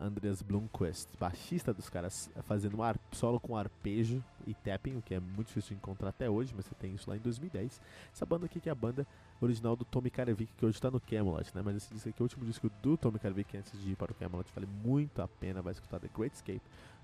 Andreas 0.00 0.42
Blomqvist, 0.42 1.08
baixista 1.18 1.72
dos 1.72 1.88
caras, 1.88 2.30
fazendo 2.42 2.76
um 2.76 2.94
solo 3.12 3.38
com 3.38 3.56
arpejo 3.56 4.22
e 4.46 4.54
tapping, 4.54 4.96
o 4.96 5.02
que 5.02 5.14
é 5.14 5.20
muito 5.20 5.48
difícil 5.48 5.70
de 5.70 5.76
encontrar 5.76 6.10
até 6.10 6.28
hoje, 6.28 6.52
mas 6.56 6.64
você 6.64 6.74
tem 6.74 6.94
isso 6.94 7.08
lá 7.08 7.16
em 7.16 7.20
2010. 7.20 7.80
Essa 8.12 8.26
banda 8.26 8.46
aqui 8.46 8.60
que 8.60 8.68
é 8.68 8.72
a 8.72 8.74
banda 8.74 9.06
original 9.40 9.76
do 9.76 9.84
Tommy 9.84 10.10
Karevik, 10.10 10.52
que 10.56 10.64
hoje 10.64 10.76
está 10.76 10.90
no 10.90 11.00
Camelot, 11.00 11.54
né? 11.54 11.62
Mas 11.64 11.76
esse 11.76 11.92
disco 11.92 12.08
aqui 12.08 12.20
é 12.20 12.22
o 12.22 12.24
último 12.24 12.44
disco 12.44 12.70
do 12.82 12.96
Tommy 12.96 13.18
Karevik 13.18 13.56
antes 13.56 13.78
de 13.80 13.90
ir 13.90 13.96
para 13.96 14.12
o 14.12 14.14
Camelot. 14.14 14.50
Vale 14.54 14.66
muito 14.84 15.20
a 15.20 15.28
pena, 15.28 15.62
vai 15.62 15.72
escutar 15.72 16.00
The 16.00 16.08
Great 16.16 16.34
Escape 16.34 16.62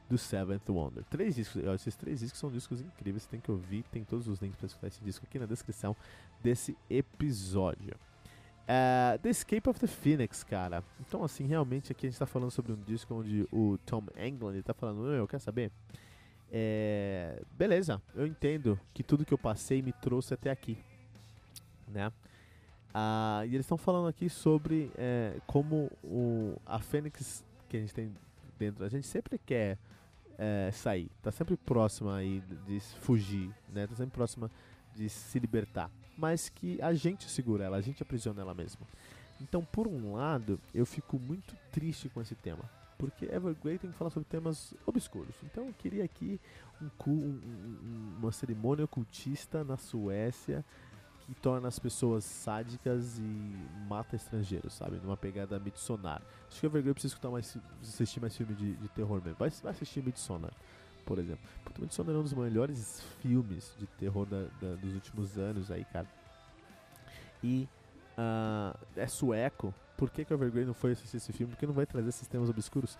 do 0.09 0.19
Seventh 0.19 0.69
Wonder. 0.69 1.05
Três 1.05 1.37
discos, 1.37 1.63
esses 1.63 1.95
três 1.97 2.21
discos 2.21 2.39
são 2.39 2.51
discos 2.51 2.81
incríveis, 2.81 3.23
você 3.23 3.31
tem 3.31 3.41
que 3.41 3.51
ouvir, 3.51 3.85
tem 3.85 4.05
todos 4.05 4.29
os 4.29 4.41
links 4.41 4.59
para 4.59 4.67
escutar 4.67 4.87
esse 4.89 5.03
disco 5.03 5.25
aqui 5.25 5.39
na 5.39 5.47
descrição 5.47 5.97
desse 6.43 6.77
episódio. 6.91 7.95
Uh, 8.63 9.19
the 9.19 9.29
Escape 9.29 9.69
of 9.69 9.79
the 9.81 9.87
Phoenix, 9.87 10.45
cara. 10.45 10.85
Então, 11.01 11.25
assim, 11.25 11.47
realmente 11.47 11.91
aqui 11.91 12.07
a 12.07 12.11
gente 12.11 12.19
tá 12.19 12.27
falando 12.27 12.51
sobre 12.51 12.73
um 12.73 12.81
disco 12.83 13.13
onde 13.15 13.47
o 13.51 13.77
Tom 13.85 14.05
England 14.17 14.63
tá 14.63 14.73
falando, 14.73 15.13
eu 15.13 15.27
quer 15.27 15.41
saber? 15.41 15.73
É, 16.51 17.43
beleza, 17.53 18.01
eu 18.15 18.27
entendo 18.27 18.79
que 18.95 19.03
tudo 19.03 19.25
que 19.25 19.35
eu 19.35 19.39
passei 19.39 19.83
me 19.83 19.93
trouxe 19.93 20.35
até 20.35 20.51
aqui, 20.51 20.79
né? 21.89 22.09
Uh, 22.95 23.45
e 23.47 23.55
eles 23.55 23.65
estão 23.65 23.79
falando 23.79 24.07
aqui 24.07 24.29
sobre 24.29 24.93
é, 24.97 25.41
como 25.47 25.91
o, 26.05 26.55
a 26.67 26.79
Fênix 26.79 27.43
que 27.69 27.79
a 27.79 27.81
gente 27.81 27.95
tem 27.95 28.15
dentro, 28.59 28.85
a 28.85 28.89
gente 28.91 29.07
sempre 29.07 29.39
quer 29.39 29.79
é, 30.37 30.71
sair, 30.73 31.11
tá 31.23 31.33
sempre 31.33 31.57
próxima 31.57 32.17
aí 32.17 32.43
de 32.67 32.79
fugir, 32.81 33.51
né? 33.73 33.87
Tá 33.87 33.97
sempre 33.97 34.15
próxima 34.15 34.51
de 34.95 35.09
se 35.09 35.39
libertar 35.39 35.91
mas 36.17 36.49
que 36.49 36.81
a 36.81 36.93
gente 36.95 37.29
segura 37.29 37.65
ela, 37.65 37.77
a 37.77 37.81
gente 37.81 38.03
aprisiona 38.03 38.41
ela 38.41 38.55
mesmo. 38.55 38.87
Então, 39.41 39.65
por 39.65 39.89
um 39.89 40.15
lado, 40.15 40.61
eu 40.75 40.87
fico 40.87 41.19
muito 41.19 41.57
triste 41.73 42.09
com 42.09 42.21
esse 42.21 42.35
tema, 42.35 42.63
porque 42.97 43.25
Evergrey 43.27 43.79
tem 43.79 43.91
que 43.91 43.97
falar 43.97 44.11
sobre 44.11 44.29
temas 44.29 44.73
obscuros. 44.87 45.35
Então, 45.43 45.67
eu 45.67 45.75
queria 45.75 46.05
aqui 46.05 46.41
um, 46.81 47.11
um, 47.11 47.13
um, 47.13 48.17
uma 48.19 48.31
cerimônia 48.33 48.85
ocultista 48.85 49.65
na 49.65 49.77
Suécia 49.77 50.65
que 51.27 51.35
torna 51.35 51.69
as 51.69 51.79
pessoas 51.79 52.25
sádicas 52.25 53.19
e 53.19 53.57
mata 53.89 54.17
estrangeiros, 54.17 54.75
sabe? 54.75 54.97
Numa 54.97 55.17
pegada 55.17 55.59
Midsonar. 55.59 56.23
Acho 56.49 56.61
que 56.61 56.67
Evergrey 56.67 56.93
precisa 56.93 57.15
escutar 57.15 57.31
mais, 57.31 57.57
assistir 57.81 58.21
mais 58.21 58.37
filme 58.37 58.55
de, 58.55 58.75
de 58.75 58.89
terror 58.91 59.21
mesmo. 59.23 59.39
Vai, 59.39 59.51
vai 59.51 59.73
assistir 59.73 60.03
Midsonar 60.03 60.53
por 61.05 61.19
exemplo. 61.19 61.43
Puta, 61.65 61.87
Sono 61.91 62.13
é 62.13 62.19
um 62.19 62.23
dos 62.23 62.33
melhores 62.33 63.01
filmes 63.21 63.75
de 63.79 63.87
terror 63.87 64.27
da, 64.27 64.43
da, 64.61 64.75
dos 64.77 64.95
últimos 64.95 65.39
anos 65.39 65.71
aí, 65.71 65.85
cara. 65.85 66.07
E 67.43 67.69
uh, 68.17 68.79
é 68.97 69.07
sueco. 69.07 69.75
Por 69.97 70.11
que, 70.11 70.25
que 70.25 70.33
Evergrey 70.33 70.65
não 70.65 70.75
foi 70.75 70.93
assistir 70.93 71.17
esse 71.17 71.33
filme? 71.33 71.53
Porque 71.53 71.67
não 71.67 71.75
vai 71.75 71.87
trazer 71.87 72.09
esses 72.09 72.27
temas 72.27 72.49
obscuros. 72.49 72.99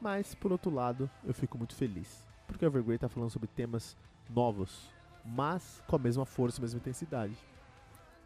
Mas, 0.00 0.34
por 0.34 0.50
outro 0.50 0.72
lado, 0.72 1.08
eu 1.24 1.32
fico 1.32 1.56
muito 1.56 1.74
feliz. 1.74 2.24
Porque 2.46 2.64
Evergrey 2.64 2.98
tá 2.98 3.08
falando 3.08 3.30
sobre 3.30 3.48
temas 3.48 3.96
novos, 4.28 4.90
mas 5.24 5.82
com 5.86 5.96
a 5.96 5.98
mesma 5.98 6.26
força 6.26 6.58
e 6.58 6.62
mesma 6.62 6.78
intensidade. 6.78 7.36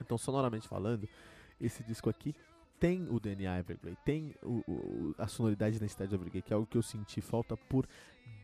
Então, 0.00 0.16
sonoramente 0.16 0.68
falando, 0.68 1.08
esse 1.60 1.82
disco 1.82 2.08
aqui 2.08 2.34
tem 2.78 3.06
o 3.08 3.18
DNA 3.18 3.58
Evergrey, 3.58 3.96
tem 4.04 4.34
o, 4.42 4.62
o, 4.68 5.14
a 5.18 5.26
sonoridade 5.26 5.76
e 5.76 5.78
identidade 5.78 6.10
do 6.10 6.16
Evergrey, 6.16 6.42
que 6.42 6.52
é 6.52 6.54
algo 6.54 6.66
que 6.66 6.76
eu 6.76 6.82
senti 6.82 7.20
falta 7.20 7.56
por 7.56 7.86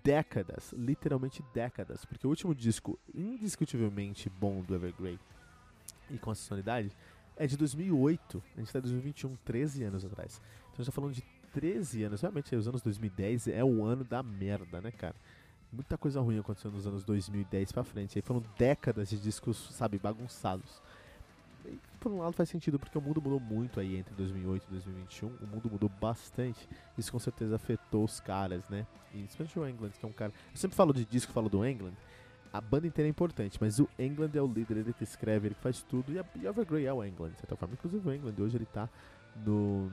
décadas, 0.03 0.73
literalmente 0.73 1.45
décadas, 1.55 2.05
porque 2.05 2.27
o 2.27 2.31
último 2.31 2.55
disco 2.55 2.99
indiscutivelmente 3.15 4.29
bom 4.29 4.62
do 4.62 4.75
Evergrey 4.75 5.19
e 6.11 6.19
com 6.19 6.33
essa 6.33 6.43
sonoridade 6.43 6.91
é 7.37 7.47
de 7.47 7.57
2008, 7.57 8.43
a 8.55 8.59
gente 8.59 8.67
está 8.67 8.79
em 8.79 8.83
2021, 8.83 9.37
13 9.45 9.85
anos 9.85 10.05
atrás. 10.05 10.41
Então 10.61 10.75
a 10.75 10.77
gente 10.83 10.87
tá 10.87 10.93
falando 10.93 11.15
de 11.15 11.23
13 11.53 12.05
anos, 12.05 12.21
realmente 12.21 12.55
os 12.55 12.69
anos 12.69 12.83
2010 12.83 13.49
é 13.49 13.65
o 13.65 13.85
ano 13.85 14.05
da 14.05 14.23
merda, 14.23 14.81
né, 14.81 14.91
cara? 14.91 15.17
Muita 15.73 15.97
coisa 15.97 16.21
ruim 16.21 16.38
aconteceu 16.38 16.71
nos 16.71 16.87
anos 16.87 17.05
2010 17.05 17.73
pra 17.73 17.83
frente, 17.83 18.19
aí 18.19 18.23
foram 18.23 18.43
décadas 18.59 19.09
de 19.09 19.19
discos, 19.19 19.71
sabe, 19.73 19.99
bagunçados 19.99 20.83
por 22.03 22.11
um 22.11 22.18
lado 22.18 22.33
faz 22.33 22.48
sentido, 22.48 22.79
porque 22.79 22.98
o 22.98 23.01
mundo 23.01 23.22
mudou 23.22 23.38
muito 23.38 23.79
aí 23.79 23.96
entre 23.96 24.14
2008 24.14 24.66
e 24.66 24.70
2021. 24.70 25.29
O 25.29 25.46
mundo 25.46 25.70
mudou 25.70 25.88
bastante. 25.88 26.68
Isso 26.98 27.12
com 27.12 27.18
certeza 27.18 27.57
afetou 27.57 28.05
os 28.05 28.18
caras, 28.18 28.68
né? 28.68 28.87
E 29.14 29.22
principalmente 29.22 29.59
o 29.59 29.68
England, 29.68 29.90
que 29.90 30.05
é 30.05 30.09
um 30.09 30.12
cara. 30.12 30.33
Eu 30.51 30.57
sempre 30.57 30.77
falo 30.77 30.92
de 30.92 31.05
disco, 31.05 31.33
falo 31.33 31.48
do 31.48 31.64
England. 31.64 31.94
A 32.53 32.61
banda 32.61 32.87
inteira 32.87 33.09
é 33.09 33.11
importante, 33.11 33.57
mas 33.61 33.79
o 33.79 33.88
England 33.98 34.33
é 34.35 34.42
o 34.42 34.46
líder, 34.46 34.79
ele 34.79 34.92
que 34.92 35.05
escreve, 35.05 35.48
ele 35.48 35.55
que 35.55 35.62
faz 35.62 35.83
tudo. 35.83 36.12
E 36.12 36.18
a, 36.18 36.25
e 36.37 36.46
Evergrey 36.46 36.85
é 36.87 36.92
o 36.92 37.03
England, 37.05 37.31
de 37.31 37.38
certa 37.38 37.57
forma. 37.57 37.75
Inclusive 37.75 38.07
o 38.07 38.12
England 38.12 38.35
hoje 38.38 38.57
ele 38.57 38.66
tá 38.66 38.88
no. 39.44 39.90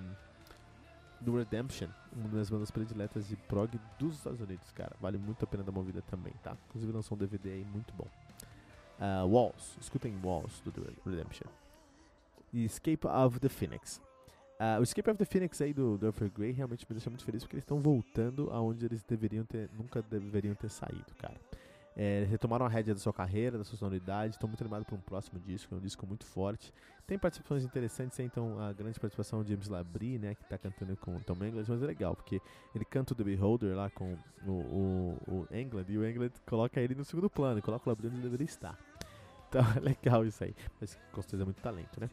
No 1.21 1.37
Redemption, 1.37 1.89
uma 2.13 2.29
das 2.29 2.49
bandas 2.49 2.71
prediletas 2.71 3.27
de 3.27 3.35
prog 3.35 3.77
dos 3.99 4.15
Estados 4.15 4.39
Unidos, 4.39 4.71
cara. 4.71 4.95
Vale 5.01 5.17
muito 5.17 5.43
a 5.43 5.47
pena 5.47 5.63
dar 5.63 5.71
uma 5.71 5.83
vida 5.83 6.01
também, 6.03 6.31
tá? 6.41 6.55
Inclusive 6.69 6.93
lançou 6.93 7.17
um 7.17 7.19
DVD 7.19 7.51
aí 7.51 7.65
muito 7.65 7.93
bom. 7.93 8.07
Uh, 8.99 9.25
Walls, 9.25 9.77
escutem 9.79 10.13
Walls 10.21 10.61
do 10.61 10.71
Redemption 11.09 11.47
e 12.51 12.65
Escape 12.65 13.07
of 13.07 13.39
the 13.39 13.47
Phoenix. 13.47 14.01
Uh, 14.59 14.81
o 14.81 14.83
Escape 14.83 15.09
of 15.09 15.17
the 15.17 15.23
Phoenix 15.23 15.61
aí 15.61 15.73
do, 15.73 15.97
do 15.97 16.07
Evergrey 16.07 16.51
realmente 16.51 16.85
me 16.89 16.93
deixa 16.93 17.09
muito 17.09 17.23
feliz 17.23 17.43
porque 17.43 17.55
eles 17.55 17.63
estão 17.63 17.79
voltando 17.79 18.49
aonde 18.51 18.85
eles 18.85 19.01
deveriam 19.03 19.45
ter, 19.45 19.69
nunca 19.77 20.01
deveriam 20.01 20.53
ter 20.53 20.69
saído, 20.69 21.15
cara. 21.17 21.39
é, 21.99 22.25
retomaram 22.29 22.65
a 22.65 22.69
rédea 22.69 22.93
da 22.93 22.99
sua 22.99 23.11
carreira, 23.11 23.57
da 23.57 23.65
sua 23.65 23.77
sonoridade. 23.77 24.35
Estou 24.35 24.47
muito 24.47 24.61
animado 24.61 24.85
para 24.85 24.95
um 24.95 25.01
próximo 25.01 25.37
disco, 25.37 25.75
é 25.75 25.77
um 25.77 25.81
disco 25.81 26.07
muito 26.07 26.25
forte. 26.25 26.73
Tem 27.05 27.19
participações 27.19 27.65
interessantes, 27.65 28.17
então 28.19 28.57
a 28.57 28.71
grande 28.71 28.97
participação 28.97 29.43
de 29.43 29.51
James 29.51 29.67
Labrie, 29.67 30.17
né, 30.17 30.33
que 30.33 30.43
está 30.43 30.57
cantando 30.57 30.95
com 30.95 31.17
o 31.17 31.19
Tom 31.19 31.33
England, 31.33 31.65
mas 31.67 31.83
é 31.83 31.85
legal, 31.85 32.15
porque 32.15 32.41
ele 32.73 32.85
canta 32.85 33.11
o 33.11 33.15
The 33.17 33.23
Beholder 33.23 33.75
lá 33.75 33.89
com 33.89 34.17
o, 34.45 34.51
o, 34.51 35.17
o 35.27 35.47
England, 35.53 35.85
e 35.89 35.97
o 35.97 36.07
England 36.07 36.31
coloca 36.45 36.79
ele 36.79 36.95
no 36.95 37.03
segundo 37.03 37.29
plano, 37.29 37.61
coloca 37.61 37.89
o 37.89 37.89
Labrie 37.89 38.07
onde 38.07 38.17
ele 38.17 38.23
deveria 38.23 38.45
estar. 38.45 38.77
Então 39.49 39.61
é 39.75 39.79
legal 39.79 40.25
isso 40.25 40.43
aí, 40.43 40.55
mas 40.79 40.97
com 41.11 41.21
certeza 41.21 41.43
é 41.43 41.45
muito 41.45 41.61
talento, 41.61 41.99
né? 41.99 42.09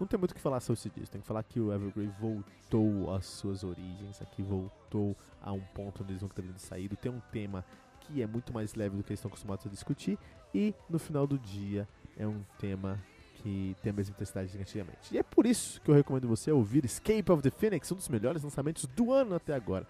Não 0.00 0.06
tem 0.06 0.18
muito 0.18 0.30
o 0.30 0.34
que 0.34 0.40
falar 0.40 0.60
sobre 0.60 0.80
disco, 0.80 1.10
tem 1.10 1.20
que 1.20 1.26
falar 1.26 1.42
que 1.42 1.58
o 1.58 1.72
Evergrey 1.72 2.08
voltou 2.20 3.12
às 3.12 3.26
suas 3.26 3.64
origens, 3.64 4.22
aqui 4.22 4.42
voltou 4.42 5.16
a 5.42 5.52
um 5.52 5.60
ponto 5.60 6.02
onde 6.02 6.12
eles 6.12 6.22
nunca 6.22 6.34
teriam 6.34 6.56
saído, 6.56 6.96
tem 6.96 7.10
um 7.10 7.20
tema 7.32 7.64
que 8.00 8.22
é 8.22 8.26
muito 8.26 8.54
mais 8.54 8.74
leve 8.74 8.96
do 8.96 9.02
que 9.02 9.10
eles 9.10 9.18
estão 9.18 9.28
acostumados 9.28 9.66
a 9.66 9.68
discutir, 9.68 10.16
e 10.54 10.72
no 10.88 11.00
final 11.00 11.26
do 11.26 11.36
dia 11.36 11.86
é 12.16 12.26
um 12.26 12.42
tema 12.58 12.98
que 13.34 13.76
tem 13.82 13.90
a 13.90 13.92
mesma 13.92 14.14
intensidade 14.14 14.52
que 14.52 14.58
antigamente. 14.58 15.14
E 15.14 15.18
é 15.18 15.22
por 15.22 15.46
isso 15.46 15.80
que 15.80 15.90
eu 15.90 15.94
recomendo 15.94 16.28
você 16.28 16.50
ouvir 16.52 16.84
Escape 16.84 17.30
of 17.32 17.42
the 17.42 17.50
Phoenix, 17.50 17.90
um 17.90 17.96
dos 17.96 18.08
melhores 18.08 18.42
lançamentos 18.42 18.86
do 18.86 19.12
ano 19.12 19.34
até 19.34 19.54
agora 19.54 19.86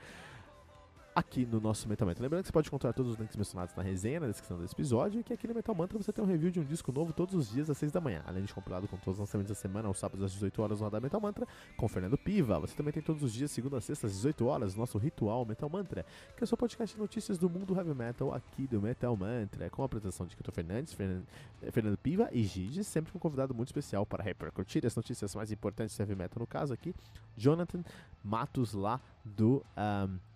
aqui 1.18 1.44
no 1.44 1.60
nosso 1.60 1.88
Metal 1.88 2.06
Mantra. 2.06 2.22
Lembrando 2.22 2.42
que 2.42 2.46
você 2.48 2.52
pode 2.52 2.68
encontrar 2.68 2.92
todos 2.92 3.12
os 3.12 3.18
links 3.18 3.36
mencionados 3.36 3.74
na 3.74 3.82
resenha, 3.82 4.20
na 4.20 4.28
descrição 4.28 4.58
desse 4.58 4.72
episódio, 4.72 5.20
e 5.20 5.24
que 5.24 5.32
aqui 5.32 5.48
no 5.48 5.54
Metal 5.54 5.74
Mantra 5.74 5.98
você 5.98 6.12
tem 6.12 6.24
um 6.24 6.26
review 6.26 6.50
de 6.50 6.60
um 6.60 6.64
disco 6.64 6.92
novo 6.92 7.12
todos 7.12 7.34
os 7.34 7.50
dias 7.50 7.68
às 7.68 7.76
6 7.76 7.90
da 7.90 8.00
manhã, 8.00 8.22
além 8.24 8.44
de 8.44 8.54
compilado 8.54 8.86
com 8.86 8.96
todos 8.96 9.14
os 9.14 9.18
lançamentos 9.18 9.48
da 9.48 9.54
semana, 9.54 9.88
aos 9.88 9.98
sábados 9.98 10.24
às 10.24 10.32
18 10.32 10.62
horas 10.62 10.78
no 10.78 10.84
Radar 10.84 11.02
Metal 11.02 11.20
Mantra, 11.20 11.46
com 11.76 11.88
Fernando 11.88 12.16
Piva. 12.16 12.60
Você 12.60 12.76
também 12.76 12.92
tem 12.92 13.02
todos 13.02 13.22
os 13.22 13.32
dias, 13.32 13.50
segunda 13.50 13.78
a 13.78 13.80
sexta 13.80 14.06
às 14.06 14.12
18 14.12 14.46
horas, 14.46 14.76
nosso 14.76 14.96
ritual 14.96 15.44
Metal 15.44 15.68
Mantra, 15.68 16.06
que 16.36 16.42
é 16.42 16.44
o 16.44 16.46
seu 16.46 16.56
podcast 16.56 16.94
de 16.94 17.00
notícias 17.00 17.36
do 17.36 17.50
mundo 17.50 17.76
heavy 17.76 17.94
metal 17.94 18.32
aqui 18.32 18.68
do 18.68 18.80
Metal 18.80 19.16
Mantra, 19.16 19.68
com 19.70 19.82
a 19.82 19.86
apresentação 19.86 20.24
de 20.24 20.36
Kito 20.36 20.52
Fernandes, 20.52 20.92
Fernando, 20.92 21.26
Fernando 21.72 21.96
Piva 21.98 22.28
e 22.32 22.44
Gigi, 22.44 22.84
sempre 22.84 23.10
com 23.10 23.18
um 23.18 23.20
convidado 23.20 23.52
muito 23.52 23.68
especial 23.68 24.06
para 24.06 24.22
repercutir 24.22 24.86
as 24.86 24.94
notícias 24.94 25.34
mais 25.34 25.50
importantes 25.50 25.96
do 25.96 26.00
heavy 26.00 26.14
metal, 26.14 26.38
no 26.38 26.46
caso 26.46 26.72
aqui, 26.72 26.94
Jonathan 27.36 27.82
Matos 28.22 28.72
lá 28.72 29.00
do... 29.24 29.64
Um, 29.76 30.27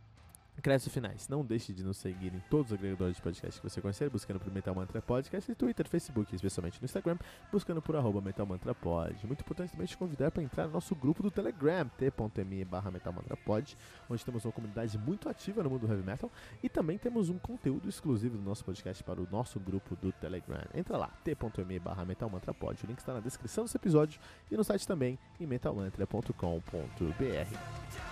Créditos 0.63 0.95
finais. 0.95 1.29
Não 1.29 1.45
deixe 1.45 1.73
de 1.73 1.83
nos 1.83 1.97
seguir 1.97 2.33
em 2.33 2.41
todos 2.49 2.71
os 2.71 2.79
agregadores 2.79 3.17
de 3.17 3.23
podcast 3.23 3.61
que 3.61 3.69
você 3.69 3.81
conhecer, 3.81 4.09
buscando 4.09 4.39
por 4.39 4.53
Metal 4.53 4.73
Mantra 4.73 5.03
Podcast, 5.03 5.51
e 5.51 5.55
Twitter, 5.57 5.89
Facebook, 5.89 6.33
especialmente 6.33 6.81
no 6.81 6.85
Instagram, 6.85 7.19
buscando 7.51 7.83
por 7.83 7.97
arroba 7.97 8.21
Metal 8.21 8.47
Mantra 8.47 8.73
Pod. 8.73 9.27
Muito 9.27 9.41
importante 9.41 9.73
também 9.73 9.89
te 9.89 9.97
convidar 9.97 10.31
para 10.31 10.41
entrar 10.41 10.69
no 10.69 10.75
nosso 10.75 10.95
grupo 10.95 11.21
do 11.21 11.33
Telegram, 11.33 11.91
t.me 11.99 12.65
barra 12.65 12.93
Metal 12.93 13.13
Mantra 13.13 13.37
Pod, 13.37 13.77
onde 14.09 14.25
temos 14.25 14.45
uma 14.45 14.53
comunidade 14.53 14.97
muito 14.97 15.29
ativa 15.29 15.65
no 15.65 15.71
mundo 15.71 15.87
do 15.87 15.93
heavy 15.93 16.05
metal 16.05 16.31
e 16.63 16.69
também 16.69 16.97
temos 16.97 17.29
um 17.29 17.39
conteúdo 17.39 17.89
exclusivo 17.89 18.37
do 18.37 18.45
nosso 18.45 18.65
podcast 18.65 19.03
para 19.03 19.21
o 19.21 19.27
nosso 19.33 19.59
grupo 19.59 19.97
do 19.97 20.13
Telegram. 20.13 20.65
Entra 20.73 20.97
lá, 20.97 21.09
t.me 21.25 21.79
barra 21.81 22.05
Metal 22.05 22.31
Mantra 22.31 22.55
Pod. 22.55 22.85
O 22.85 22.87
link 22.87 22.99
está 22.99 23.13
na 23.13 23.21
descrição 23.21 23.65
desse 23.65 23.77
episódio 23.77 24.21
e 24.49 24.57
no 24.57 24.63
site 24.63 24.87
também 24.87 25.19
em 25.41 25.47
metalmantra.com.br. 25.47 28.12